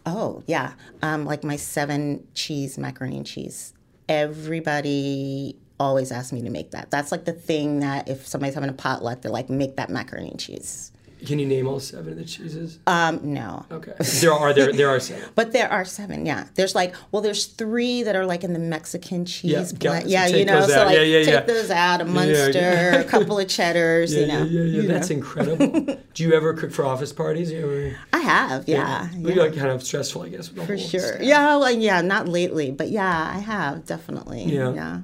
Oh 0.06 0.44
yeah, 0.48 0.74
um, 1.02 1.26
like 1.26 1.44
my 1.44 1.56
seven 1.56 2.28
cheese 2.34 2.78
macaroni 2.78 3.18
and 3.18 3.26
cheese. 3.26 3.74
Everybody 4.08 5.58
always 5.80 6.12
asks 6.12 6.32
me 6.32 6.42
to 6.42 6.50
make 6.50 6.72
that. 6.72 6.92
That's 6.92 7.12
like 7.12 7.26
the 7.26 7.34
thing 7.34 7.80
that 7.80 8.08
if 8.08 8.26
somebody's 8.26 8.56
having 8.56 8.70
a 8.70 8.74
potluck, 8.74 9.22
they're 9.22 9.32
like, 9.32 9.50
make 9.50 9.76
that 9.78 9.90
macaroni 9.90 10.32
and 10.32 10.40
cheese. 10.40 10.92
Can 11.26 11.40
you 11.40 11.46
name 11.46 11.68
all 11.68 11.80
seven 11.80 12.14
of 12.14 12.18
the 12.18 12.26
cheeses? 12.26 12.80
Um, 12.88 13.20
no, 13.24 13.66
Okay. 13.72 13.94
There 14.22 14.34
are 14.34 14.54
there 14.54 14.72
there 14.74 14.90
are 14.90 15.00
seven. 15.00 15.30
but 15.36 15.52
there 15.54 15.72
are 15.72 15.86
seven. 15.86 16.26
Yeah, 16.26 16.48
there's 16.56 16.76
like 16.76 16.94
well, 17.12 17.22
there's 17.22 17.46
three 17.46 18.04
that 18.04 18.16
are 18.16 18.26
like 18.26 18.44
in 18.44 18.54
the 18.54 18.60
Mexican 18.60 19.26
cheese 19.26 19.52
Yeah, 19.52 19.78
blend. 19.80 20.04
So 20.04 20.10
Yeah, 20.10 20.26
take 20.28 20.36
you 20.36 20.46
know, 20.46 20.62
those 20.62 20.70
so 20.74 20.82
out. 20.82 20.88
like 20.88 20.96
Yeah, 20.98 21.02
yeah, 21.04 21.24
take 21.40 21.48
those 21.48 21.72
out. 21.72 22.02
A. 22.02 22.06
Munster, 22.06 22.92
a 23.00 23.04
couple 23.06 23.40
of 23.40 23.48
cheddars. 23.48 24.14
Yeah, 24.16 24.22
you 24.22 24.28
know, 24.28 24.44
yeah, 24.44 24.62
yeah, 24.62 24.82
you 24.82 24.88
That's 24.88 25.10
know. 25.10 25.16
incredible. 25.18 25.98
Do 26.14 26.24
you 26.24 26.34
ever 26.34 26.54
cook 26.54 26.72
for 26.72 26.86
office 26.86 27.12
parties? 27.12 27.52
Ever, 27.52 27.96
I 28.14 28.20
have. 28.20 28.68
Yeah, 28.68 29.10
yeah. 29.18 29.36
like 29.36 29.56
kind 29.56 29.70
of 29.72 29.84
stressful, 29.84 30.24
I 30.24 30.30
guess. 30.30 30.48
For 30.48 30.78
sure. 30.78 31.00
staff. 31.00 31.22
Yeah, 31.22 31.58
well, 31.58 31.72
yeah, 31.72 32.02
not 32.02 32.28
lately, 32.28 32.72
but 32.72 32.90
yeah, 32.90 33.32
I 33.36 33.40
have 33.40 33.86
definitely. 33.86 34.44
Yeah. 34.44 34.74
yeah. 34.74 35.02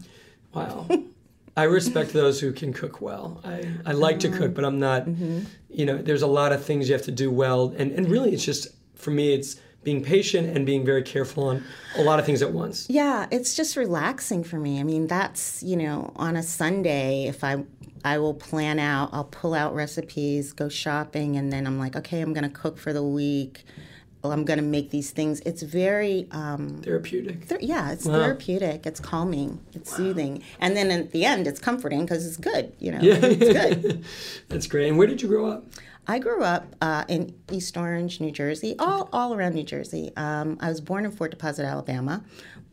Wow. 0.54 0.88
I 1.58 1.64
respect 1.64 2.14
those 2.14 2.40
who 2.40 2.54
can 2.54 2.72
cook 2.74 3.02
well. 3.02 3.42
I, 3.44 3.68
I 3.86 3.92
like 3.92 4.20
to 4.22 4.30
cook, 4.30 4.54
but 4.54 4.64
I'm 4.64 4.80
not, 4.80 5.06
mm-hmm. 5.06 5.42
you 5.70 5.86
know, 5.86 5.98
there's 5.98 6.22
a 6.22 6.28
lot 6.28 6.52
of 6.54 6.64
things 6.64 6.88
you 6.88 6.94
have 6.94 7.04
to 7.04 7.12
do 7.12 7.30
well. 7.30 7.74
And, 7.78 7.92
and 7.92 8.10
really, 8.10 8.34
it's 8.34 8.46
just, 8.46 8.70
for 8.96 9.12
me, 9.12 9.34
it's 9.34 9.60
being 9.84 10.04
patient 10.04 10.56
and 10.56 10.66
being 10.66 10.86
very 10.86 11.04
careful 11.04 11.46
on 11.46 11.64
a 11.98 12.04
lot 12.04 12.20
of 12.20 12.26
things 12.26 12.42
at 12.42 12.54
once. 12.54 12.88
Yeah, 12.90 13.28
it's 13.32 13.56
just 13.56 13.76
relaxing 13.76 14.44
for 14.44 14.60
me. 14.60 14.80
I 14.80 14.84
mean, 14.84 15.08
that's, 15.08 15.62
you 15.64 15.76
know, 15.76 16.14
on 16.16 16.36
a 16.36 16.44
Sunday, 16.44 17.26
if 17.26 17.44
I 17.44 17.64
I 18.04 18.18
will 18.18 18.34
plan 18.34 18.80
out, 18.80 19.10
I'll 19.12 19.26
pull 19.26 19.54
out 19.54 19.76
recipes, 19.76 20.54
go 20.54 20.70
shopping, 20.70 21.36
and 21.36 21.52
then 21.52 21.68
I'm 21.68 21.78
like, 21.78 21.96
okay, 21.96 22.22
I'm 22.22 22.34
going 22.34 22.44
to 22.44 22.50
cook 22.50 22.78
for 22.80 22.94
the 22.94 23.04
week. 23.04 23.64
Well, 24.24 24.32
I'm 24.32 24.46
going 24.46 24.60
to 24.60 24.64
make 24.66 24.92
these 24.92 25.10
things. 25.12 25.40
It's 25.48 25.64
very, 25.64 26.28
um, 26.32 26.82
Therapeutic. 26.84 27.46
ther- 27.46 27.58
yeah, 27.60 27.92
it's 27.92 28.06
therapeutic. 28.06 28.86
It's 28.86 29.00
calming. 29.00 29.60
It's 29.74 29.96
soothing. 29.96 30.44
And 30.60 30.78
then 30.78 30.92
at 30.92 31.12
the 31.12 31.26
end, 31.26 31.48
it's 31.48 31.60
comforting 31.60 32.02
because 32.02 32.26
it's 32.28 32.38
good, 32.38 32.74
you 32.80 32.92
know, 32.92 33.00
it's 33.02 33.38
good. 33.84 34.04
That's 34.50 34.68
great. 34.68 34.90
And 34.90 34.98
where 34.98 35.08
did 35.08 35.22
you 35.24 35.28
grow 35.28 35.48
up? 35.48 35.66
I 36.08 36.20
grew 36.20 36.44
up 36.44 36.76
uh, 36.82 37.06
in 37.08 37.34
East 37.52 37.76
Orange, 37.78 38.20
New 38.22 38.32
Jersey, 38.32 38.76
all, 38.80 39.10
all 39.12 39.34
around 39.34 39.56
New 39.56 39.64
Jersey. 39.64 40.12
Um, 40.18 40.58
I 40.60 40.70
was 40.70 40.82
born 40.82 41.06
in 41.06 41.12
Fort 41.12 41.32
Deposit, 41.32 41.66
Alabama, 41.66 42.24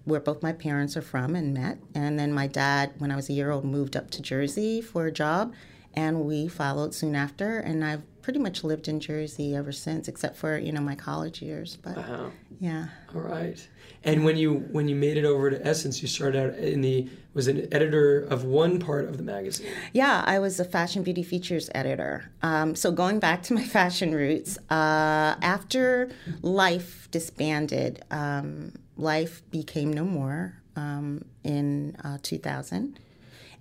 where 0.05 0.21
both 0.21 0.43
my 0.43 0.53
parents 0.53 0.97
are 0.97 1.03
from 1.03 1.35
and 1.35 1.53
met. 1.55 1.79
And 1.95 2.19
then 2.19 2.33
my 2.33 2.47
dad, 2.47 2.93
when 2.99 3.11
I 3.11 3.17
was 3.17 3.29
a 3.29 3.33
year 3.35 3.51
old, 3.51 3.65
moved 3.65 3.97
up 3.97 4.11
to 4.13 4.23
Jersey 4.23 4.81
for 4.81 5.07
a 5.07 5.13
job, 5.13 5.55
and 5.95 6.23
we 6.25 6.49
followed 6.49 6.95
soon 6.95 7.15
after. 7.15 7.59
And 7.59 7.85
I've 7.85 8.03
pretty 8.29 8.39
much 8.39 8.63
lived 8.63 8.89
in 8.89 9.01
Jersey 9.01 9.57
ever 9.57 9.73
since, 9.73 10.07
except 10.07 10.37
for 10.37 10.59
you 10.59 10.71
know 10.71 10.83
my 10.83 10.95
college 10.95 11.41
years. 11.41 11.79
But 11.81 11.97
Wow. 11.97 12.31
yeah, 12.61 12.89
All 13.15 13.23
right. 13.23 13.67
And 14.05 14.23
when 14.23 14.37
you 14.37 14.57
when 14.71 14.87
you 14.87 14.95
made 14.97 15.17
it 15.17 15.25
over 15.25 15.49
to 15.49 15.67
Essence, 15.67 16.03
you 16.03 16.09
started 16.09 16.39
out 16.39 16.59
in 16.59 16.83
the 16.83 17.09
was 17.33 17.49
an 17.49 17.67
editor 17.73 18.21
of 18.21 18.45
one 18.45 18.81
part 18.81 19.07
of 19.07 19.17
the 19.17 19.23
magazine. 19.23 19.73
Yeah, 19.95 20.23
I 20.27 20.41
was 20.41 20.61
a 20.61 20.65
fashion 20.67 21.03
beauty 21.03 21.23
features 21.23 21.71
editor. 21.75 22.31
Um, 22.43 22.75
so 22.77 22.93
going 22.93 23.19
back 23.19 23.43
to 23.45 23.55
my 23.55 23.65
fashion 23.79 24.15
roots, 24.15 24.59
uh, 24.69 25.37
after 25.41 26.11
Life 26.43 27.09
disbanded, 27.11 28.05
um, 28.11 28.75
Life 28.99 29.41
became 29.51 29.91
no 29.91 30.05
more 30.05 30.61
um, 30.77 31.25
in 31.45 31.97
uh, 32.05 32.19
2000, 32.23 32.99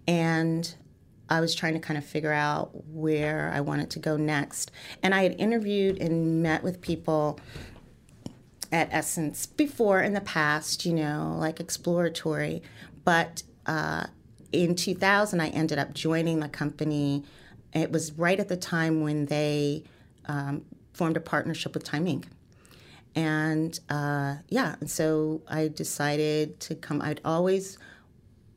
and 0.09 0.75
I 1.29 1.41
was 1.41 1.53
trying 1.53 1.73
to 1.73 1.79
kind 1.79 1.97
of 1.97 2.05
figure 2.05 2.31
out 2.31 2.71
where 2.87 3.51
I 3.53 3.61
wanted 3.61 3.89
to 3.91 3.99
go 3.99 4.17
next. 4.17 4.71
And 5.03 5.13
I 5.13 5.23
had 5.23 5.35
interviewed 5.39 6.01
and 6.01 6.41
met 6.41 6.63
with 6.63 6.81
people 6.81 7.39
at 8.71 8.89
Essence 8.91 9.45
before 9.45 10.01
in 10.01 10.13
the 10.13 10.21
past, 10.21 10.85
you 10.85 10.93
know, 10.93 11.35
like 11.37 11.59
exploratory. 11.59 12.61
But 13.03 13.43
uh, 13.65 14.07
in 14.51 14.75
2000, 14.75 15.39
I 15.39 15.49
ended 15.49 15.79
up 15.79 15.93
joining 15.93 16.39
the 16.39 16.49
company. 16.49 17.23
It 17.73 17.91
was 17.91 18.13
right 18.13 18.39
at 18.39 18.47
the 18.47 18.57
time 18.57 19.01
when 19.01 19.25
they 19.25 19.83
um, 20.25 20.65
formed 20.93 21.17
a 21.17 21.21
partnership 21.21 21.73
with 21.73 21.83
Time 21.83 22.05
Inc. 22.05 22.25
And 23.15 23.79
uh, 23.89 24.35
yeah, 24.49 24.75
and 24.79 24.89
so 24.89 25.41
I 25.47 25.69
decided 25.69 26.59
to 26.61 26.75
come. 26.75 27.01
I'd 27.01 27.21
always 27.25 27.77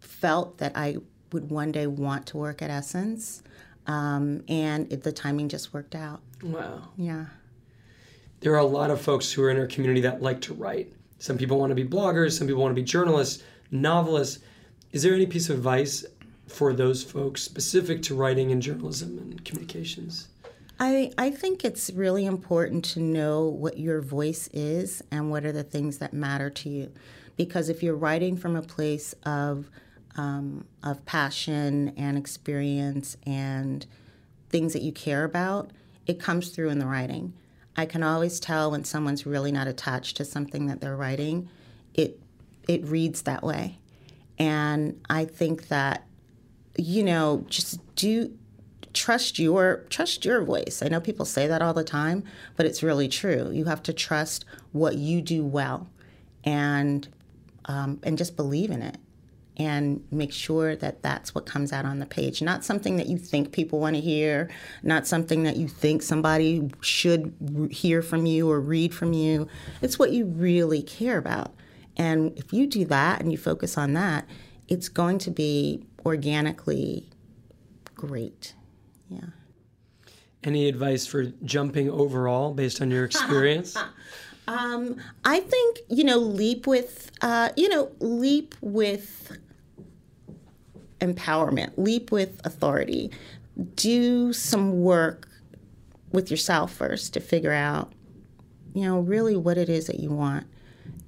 felt 0.01 0.59
that 0.59 0.73
I 0.75 0.99
would 1.33 1.51
one 1.51 1.73
day 1.73 1.87
want 1.87 2.27
to 2.27 2.37
work 2.37 2.63
at 2.63 2.71
Essence, 2.71 3.43
um, 3.87 4.43
and 4.49 4.93
it, 4.93 5.03
the 5.03 5.13
timing 5.13 5.49
just 5.49 5.73
worked 5.73 5.95
out. 5.95 6.21
Wow. 6.43 6.89
Yeah. 6.97 7.27
There 8.41 8.55
are 8.55 8.59
a 8.59 8.65
lot 8.65 8.91
of 8.91 9.01
folks 9.01 9.31
who 9.31 9.43
are 9.43 9.51
in 9.51 9.59
our 9.59 9.67
community 9.67 10.01
that 10.03 10.23
like 10.23 10.41
to 10.43 10.55
write. 10.55 10.93
Some 11.19 11.37
people 11.37 11.59
want 11.59 11.71
to 11.71 11.75
be 11.75 11.85
bloggers, 11.85 12.39
some 12.39 12.47
people 12.47 12.63
want 12.63 12.75
to 12.75 12.81
be 12.81 12.85
journalists, 12.85 13.43
novelists. 13.71 14.43
Is 14.93 15.03
there 15.03 15.15
any 15.15 15.27
piece 15.27 15.51
of 15.51 15.59
advice 15.59 16.05
for 16.49 16.73
those 16.73 17.05
folks 17.05 17.43
specific 17.43 18.03
to 18.05 18.15
writing 18.15 18.51
and 18.51 18.61
journalism 18.63 19.19
and 19.19 19.45
communications? 19.45 20.29
I, 20.81 21.13
I 21.19 21.31
think 21.31 21.65
it's 21.65 21.91
really 21.91 22.25
important 22.25 22.87
to 22.87 23.01
know 23.01 23.45
what 23.45 23.79
your 23.79 24.01
voice 24.01 24.49
is 24.55 25.03
and 25.11 25.31
what 25.31 25.45
are 25.45 25.53
the 25.53 25.63
things 25.63 25.99
that 25.99 26.15
matter 26.15 26.49
to 26.49 26.71
you. 26.71 26.91
Because 27.37 27.69
if 27.69 27.83
you're 27.83 27.95
writing 27.95 28.39
from 28.39 28.57
a 28.57 28.63
place 28.63 29.15
of, 29.25 29.71
um, 30.17 30.67
of 30.83 31.05
passion 31.05 31.93
and 31.97 32.19
experience 32.19 33.17
and 33.27 33.87
things 34.49 34.73
that 34.73 34.83
you 34.83 34.93
care 34.93 35.25
about, 35.25 35.71
it 36.07 36.19
comes 36.19 36.51
through 36.51 36.71
in 36.71 36.79
the 36.79 36.87
writing. 36.87 37.33
I 37.77 37.87
can 37.87 38.03
always 38.03 38.41
tell 38.41 38.73
when 38.73 38.85
someone's 38.85 39.25
really 39.25 39.53
not 39.53 39.67
attached 39.67 40.17
to 40.17 40.25
something 40.25 40.67
that 40.67 40.81
they're 40.81 40.97
writing. 40.97 41.49
It 41.95 42.21
it 42.69 42.85
reads 42.85 43.23
that 43.23 43.43
way. 43.43 43.79
And 44.39 45.01
I 45.09 45.25
think 45.25 45.69
that 45.69 46.05
you 46.77 47.03
know, 47.03 47.45
just 47.49 47.79
do 47.95 48.37
trust 48.93 49.39
your 49.39 49.85
trust 49.91 50.25
your 50.25 50.43
voice. 50.43 50.83
I 50.85 50.89
know 50.89 51.01
people 51.01 51.25
say 51.25 51.47
that 51.47 51.63
all 51.63 51.75
the 51.75 51.85
time, 51.85 52.25
but 52.57 52.67
it's 52.67 52.83
really 52.83 53.09
true. 53.09 53.51
You 53.53 53.67
have 53.67 53.83
to 53.85 53.93
trust 53.93 54.45
what 54.73 54.97
you 54.97 55.21
do 55.21 55.45
well, 55.45 55.89
and 56.45 57.07
um, 57.67 58.01
and 58.03 58.19
just 58.19 58.37
believe 58.37 58.71
in 58.71 58.83
it, 58.83 58.99
and 59.61 60.03
make 60.11 60.33
sure 60.33 60.75
that 60.75 61.03
that's 61.03 61.35
what 61.35 61.45
comes 61.45 61.71
out 61.71 61.85
on 61.85 61.99
the 61.99 62.07
page. 62.07 62.41
Not 62.41 62.65
something 62.65 62.97
that 62.97 63.09
you 63.09 63.19
think 63.19 63.53
people 63.53 63.79
want 63.79 63.95
to 63.95 64.01
hear, 64.01 64.49
not 64.83 65.07
something 65.07 65.43
that 65.43 65.59
you 65.59 65.69
think 65.69 66.01
somebody 66.01 66.71
should 66.81 67.69
hear 67.71 68.01
from 68.01 68.25
you 68.25 68.51
or 68.51 68.59
read 68.59 68.95
from 68.95 69.13
you. 69.13 69.49
It's 69.83 69.99
what 69.99 70.13
you 70.13 70.25
really 70.25 70.83
care 70.83 71.19
about, 71.19 71.53
and 71.95 72.37
if 72.39 72.55
you 72.55 72.67
do 72.67 72.87
that 72.87 73.21
and 73.21 73.31
you 73.31 73.37
focus 73.37 73.77
on 73.77 73.93
that, 73.93 74.27
it's 74.67 74.89
going 74.89 75.19
to 75.19 75.31
be 75.31 75.85
organically 76.07 77.11
great. 77.95 78.55
Yeah. 79.11 79.27
Any 80.43 80.71
advice 80.71 81.07
for 81.07 81.25
jumping 81.45 81.91
overall 81.91 82.55
based 82.55 82.81
on 82.81 82.91
your 82.91 83.05
experience? 83.05 83.77
Um, 84.49 84.97
I 85.25 85.39
think 85.39 85.79
you 85.89 86.03
know, 86.03 86.17
leap 86.17 86.67
with 86.67 87.13
uh, 87.21 87.51
you 87.57 87.69
know, 87.69 87.93
leap 88.01 88.57
with 88.61 89.39
empowerment, 91.01 91.73
leap 91.77 92.13
with 92.13 92.41
authority. 92.45 93.11
Do 93.75 94.33
some 94.33 94.81
work 94.81 95.29
with 96.13 96.31
yourself 96.31 96.73
first 96.73 97.13
to 97.15 97.21
figure 97.21 97.53
out, 97.53 97.93
you 98.75 98.83
know, 98.83 99.01
really 99.01 99.37
what 99.37 99.59
it 99.59 99.69
is 99.69 99.87
that 99.87 100.01
you 100.01 100.11
want, 100.11 100.47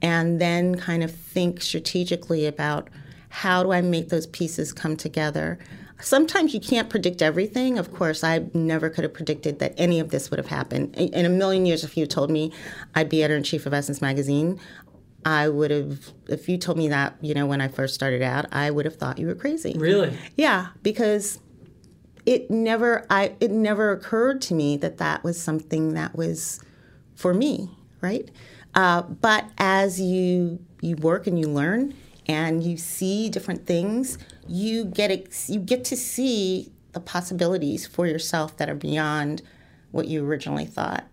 and 0.01 0.41
then 0.41 0.77
kind 0.77 1.03
of 1.03 1.11
think 1.11 1.63
strategically 1.63 2.47
about 2.47 2.91
how 3.29 3.63
do 3.63 3.73
I 3.73 3.81
make 3.81 4.11
those 4.11 4.27
pieces 4.27 4.73
come 4.73 4.97
together. 4.97 5.59
Sometimes 6.01 6.53
you 6.53 6.61
can't 6.61 6.91
predict 6.91 7.23
everything. 7.23 7.79
Of 7.79 7.95
course, 7.95 8.25
I 8.25 8.45
never 8.53 8.91
could 8.91 9.05
have 9.05 9.15
predicted 9.15 9.61
that 9.61 9.73
any 9.79 10.01
of 10.01 10.11
this 10.11 10.31
would 10.31 10.39
have 10.39 10.49
happened. 10.49 10.95
In 10.97 11.25
a 11.25 11.31
million 11.31 11.65
years, 11.65 11.85
if 11.85 11.97
you 11.97 12.07
told 12.07 12.31
me 12.31 12.53
I'd 12.95 13.09
be 13.09 13.23
editor 13.23 13.37
in 13.37 13.45
chief 13.45 13.65
of 13.65 13.73
Essence 13.73 14.03
Magazine, 14.03 14.59
I 15.25 15.49
would 15.49 15.71
have, 15.71 16.13
if 16.29 16.49
you 16.49 16.59
told 16.59 16.79
me 16.79 16.89
that, 16.89 17.17
you 17.21 17.35
know, 17.35 17.47
when 17.47 17.61
I 17.61 17.69
first 17.69 17.95
started 17.95 18.23
out, 18.23 18.47
I 18.53 18.71
would 18.71 18.85
have 18.85 18.97
thought 18.97 19.19
you 19.19 19.27
were 19.27 19.35
crazy. 19.35 19.75
really? 19.79 20.17
Yeah, 20.37 20.69
because 20.83 21.39
it 22.25 22.51
never 22.51 23.05
I 23.11 23.35
it 23.41 23.51
never 23.51 23.91
occurred 23.91 24.41
to 24.43 24.55
me 24.55 24.77
that 24.77 24.99
that 24.99 25.25
was 25.25 25.41
something 25.41 25.95
that 25.95 26.15
was 26.17 26.61
for 27.15 27.35
me, 27.35 27.71
right? 28.01 28.31
Uh, 28.75 29.03
but 29.03 29.45
as 29.59 30.01
you 30.01 30.65
you 30.81 30.97
work 30.97 31.27
and 31.27 31.39
you 31.39 31.49
learn 31.49 31.95
and 32.27 32.63
you 32.63 32.77
see 32.77 33.29
different 33.29 33.67
things, 33.67 34.19
you 34.47 34.85
get 34.85 35.11
ex- 35.11 35.51
you 35.51 35.59
get 35.59 35.85
to 35.87 35.97
see 35.97 36.73
the 36.93 37.01
possibilities 37.01 37.87
for 37.87 38.07
yourself 38.07 38.57
that 38.59 38.69
are 38.69 38.75
beyond 38.75 39.43
what 39.91 40.07
you 40.07 40.25
originally 40.25 40.67
thought, 40.67 41.05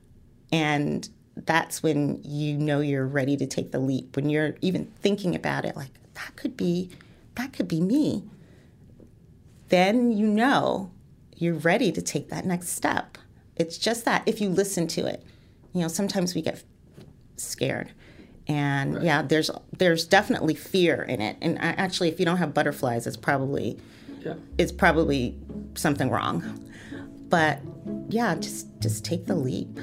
and 0.51 1.09
that's 1.45 1.83
when 1.83 2.21
you 2.23 2.57
know 2.57 2.79
you're 2.81 3.05
ready 3.05 3.37
to 3.37 3.47
take 3.47 3.71
the 3.71 3.79
leap. 3.79 4.15
When 4.15 4.29
you're 4.29 4.55
even 4.61 4.91
thinking 5.01 5.35
about 5.35 5.65
it, 5.65 5.75
like 5.75 5.91
that 6.15 6.35
could 6.35 6.57
be 6.57 6.89
that 7.35 7.53
could 7.53 7.67
be 7.67 7.81
me. 7.81 8.23
Then 9.69 10.11
you 10.11 10.27
know 10.27 10.91
you're 11.35 11.55
ready 11.55 11.91
to 11.91 12.01
take 12.01 12.29
that 12.29 12.45
next 12.45 12.69
step. 12.69 13.17
It's 13.55 13.77
just 13.77 14.05
that 14.05 14.23
if 14.25 14.41
you 14.41 14.49
listen 14.49 14.87
to 14.87 15.05
it, 15.05 15.23
you 15.73 15.81
know, 15.81 15.87
sometimes 15.87 16.35
we 16.35 16.41
get 16.41 16.63
scared. 17.37 17.91
And 18.47 18.95
right. 18.95 19.03
yeah, 19.03 19.21
there's 19.21 19.51
there's 19.77 20.05
definitely 20.05 20.55
fear 20.55 21.03
in 21.03 21.21
it. 21.21 21.37
And 21.41 21.59
actually, 21.61 22.09
if 22.09 22.19
you 22.19 22.25
don't 22.25 22.37
have 22.37 22.53
butterflies, 22.53 23.05
it's 23.05 23.17
probably 23.17 23.77
yeah. 24.21 24.33
it's 24.57 24.71
probably 24.71 25.37
something 25.75 26.09
wrong. 26.09 26.65
But 27.29 27.59
yeah, 28.09 28.35
just 28.35 28.67
just 28.79 29.05
take 29.05 29.27
the 29.27 29.35
leap, 29.35 29.79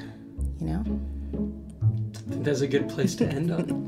you 0.58 0.66
know. 0.66 1.00
I 1.36 2.30
think 2.30 2.44
that's 2.44 2.60
a 2.60 2.66
good 2.66 2.88
place 2.88 3.14
to 3.16 3.26
end 3.26 3.52
on. 3.52 3.86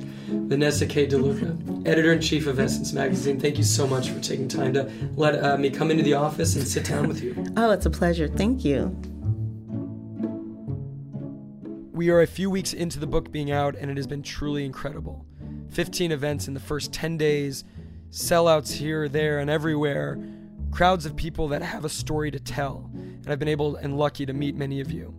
Vanessa 0.49 0.87
K. 0.87 1.07
DeLuca, 1.07 1.87
editor 1.87 2.13
in 2.13 2.21
chief 2.21 2.47
of 2.47 2.61
Essence 2.61 2.93
Magazine. 2.93 3.41
Thank 3.41 3.59
you 3.59 3.65
so 3.65 3.87
much 3.87 4.11
for 4.11 4.21
taking 4.21 4.47
time 4.47 4.73
to 4.75 4.91
let 5.17 5.43
uh, 5.43 5.57
me 5.57 5.71
come 5.71 5.91
into 5.91 6.05
the 6.05 6.15
office 6.15 6.55
and 6.55 6.67
sit 6.67 6.87
down 6.87 7.09
with 7.09 7.23
you. 7.23 7.35
Oh, 7.57 7.71
it's 7.71 7.87
a 7.87 7.91
pleasure. 7.91 8.29
Thank 8.29 8.65
you. 8.65 8.97
We 11.93 12.11
are 12.11 12.23
a 12.23 12.29
few 12.29 12.49
weeks 12.49 12.75
into 12.75 13.01
the 13.01 13.09
book 13.09 13.33
being 13.33 13.51
out, 13.51 13.75
and 13.75 13.91
it 13.91 13.97
has 13.97 14.07
been 14.07 14.23
truly 14.23 14.65
incredible. 14.65 15.27
15 15.71 16.13
events 16.13 16.47
in 16.47 16.55
the 16.55 16.61
first 16.61 16.93
10 16.93 17.17
days, 17.17 17.65
sellouts 18.11 18.73
here, 18.73 19.09
there, 19.09 19.41
and 19.41 19.51
everywhere, 19.51 20.17
crowds 20.71 21.07
of 21.07 21.17
people 21.17 21.49
that 21.49 21.63
have 21.63 21.85
a 21.85 21.89
story 21.89 22.31
to 22.31 22.39
tell. 22.39 22.89
And 22.95 23.29
I've 23.29 23.41
been 23.41 23.49
able 23.49 23.75
and 23.77 23.99
lucky 23.99 24.27
to 24.27 24.33
meet 24.33 24.55
many 24.55 24.81
of 24.81 24.93
you. 24.93 25.13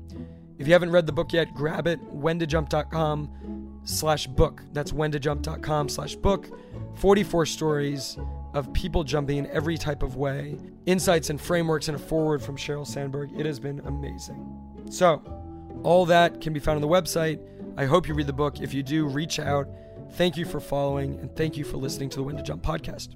If 0.60 0.68
you 0.68 0.74
haven't 0.74 0.92
read 0.92 1.06
the 1.06 1.14
book 1.14 1.34
yet, 1.34 1.54
grab 1.56 1.88
it, 1.88 2.00
whentojump.com 2.14 3.80
slash 3.86 4.28
book. 4.28 4.62
That's 4.74 4.92
whentojump.com 4.92 5.90
slash 5.90 6.16
book. 6.16 6.50
44 6.96 7.46
stories 7.46 8.18
of 8.54 8.72
people 8.74 9.04
jumping 9.04 9.38
in 9.38 9.48
every 9.48 9.78
type 9.78 10.04
of 10.04 10.18
way, 10.18 10.58
insights 10.86 11.30
and 11.30 11.40
frameworks, 11.40 11.88
and 11.88 11.96
a 11.96 12.00
foreword 12.00 12.44
from 12.44 12.58
Sheryl 12.58 12.86
Sandberg. 12.86 13.32
It 13.40 13.46
has 13.46 13.60
been 13.60 13.80
amazing. 13.86 14.86
So, 14.90 15.22
all 15.84 16.06
that 16.08 16.42
can 16.42 16.52
be 16.52 16.60
found 16.60 16.76
on 16.76 16.82
the 16.82 16.88
website. 16.88 17.40
I 17.78 17.86
hope 17.86 18.08
you 18.08 18.14
read 18.14 18.28
the 18.28 18.34
book. 18.34 18.60
If 18.60 18.74
you 18.74 18.84
do, 18.84 19.06
reach 19.06 19.40
out. 19.40 19.70
Thank 20.14 20.36
you 20.36 20.44
for 20.44 20.60
following, 20.60 21.20
and 21.20 21.34
thank 21.36 21.56
you 21.56 21.64
for 21.64 21.78
listening 21.78 22.10
to 22.10 22.18
the 22.18 22.24
When 22.24 22.36
to 22.36 22.44
Jump 22.44 22.64
podcast. 22.64 23.16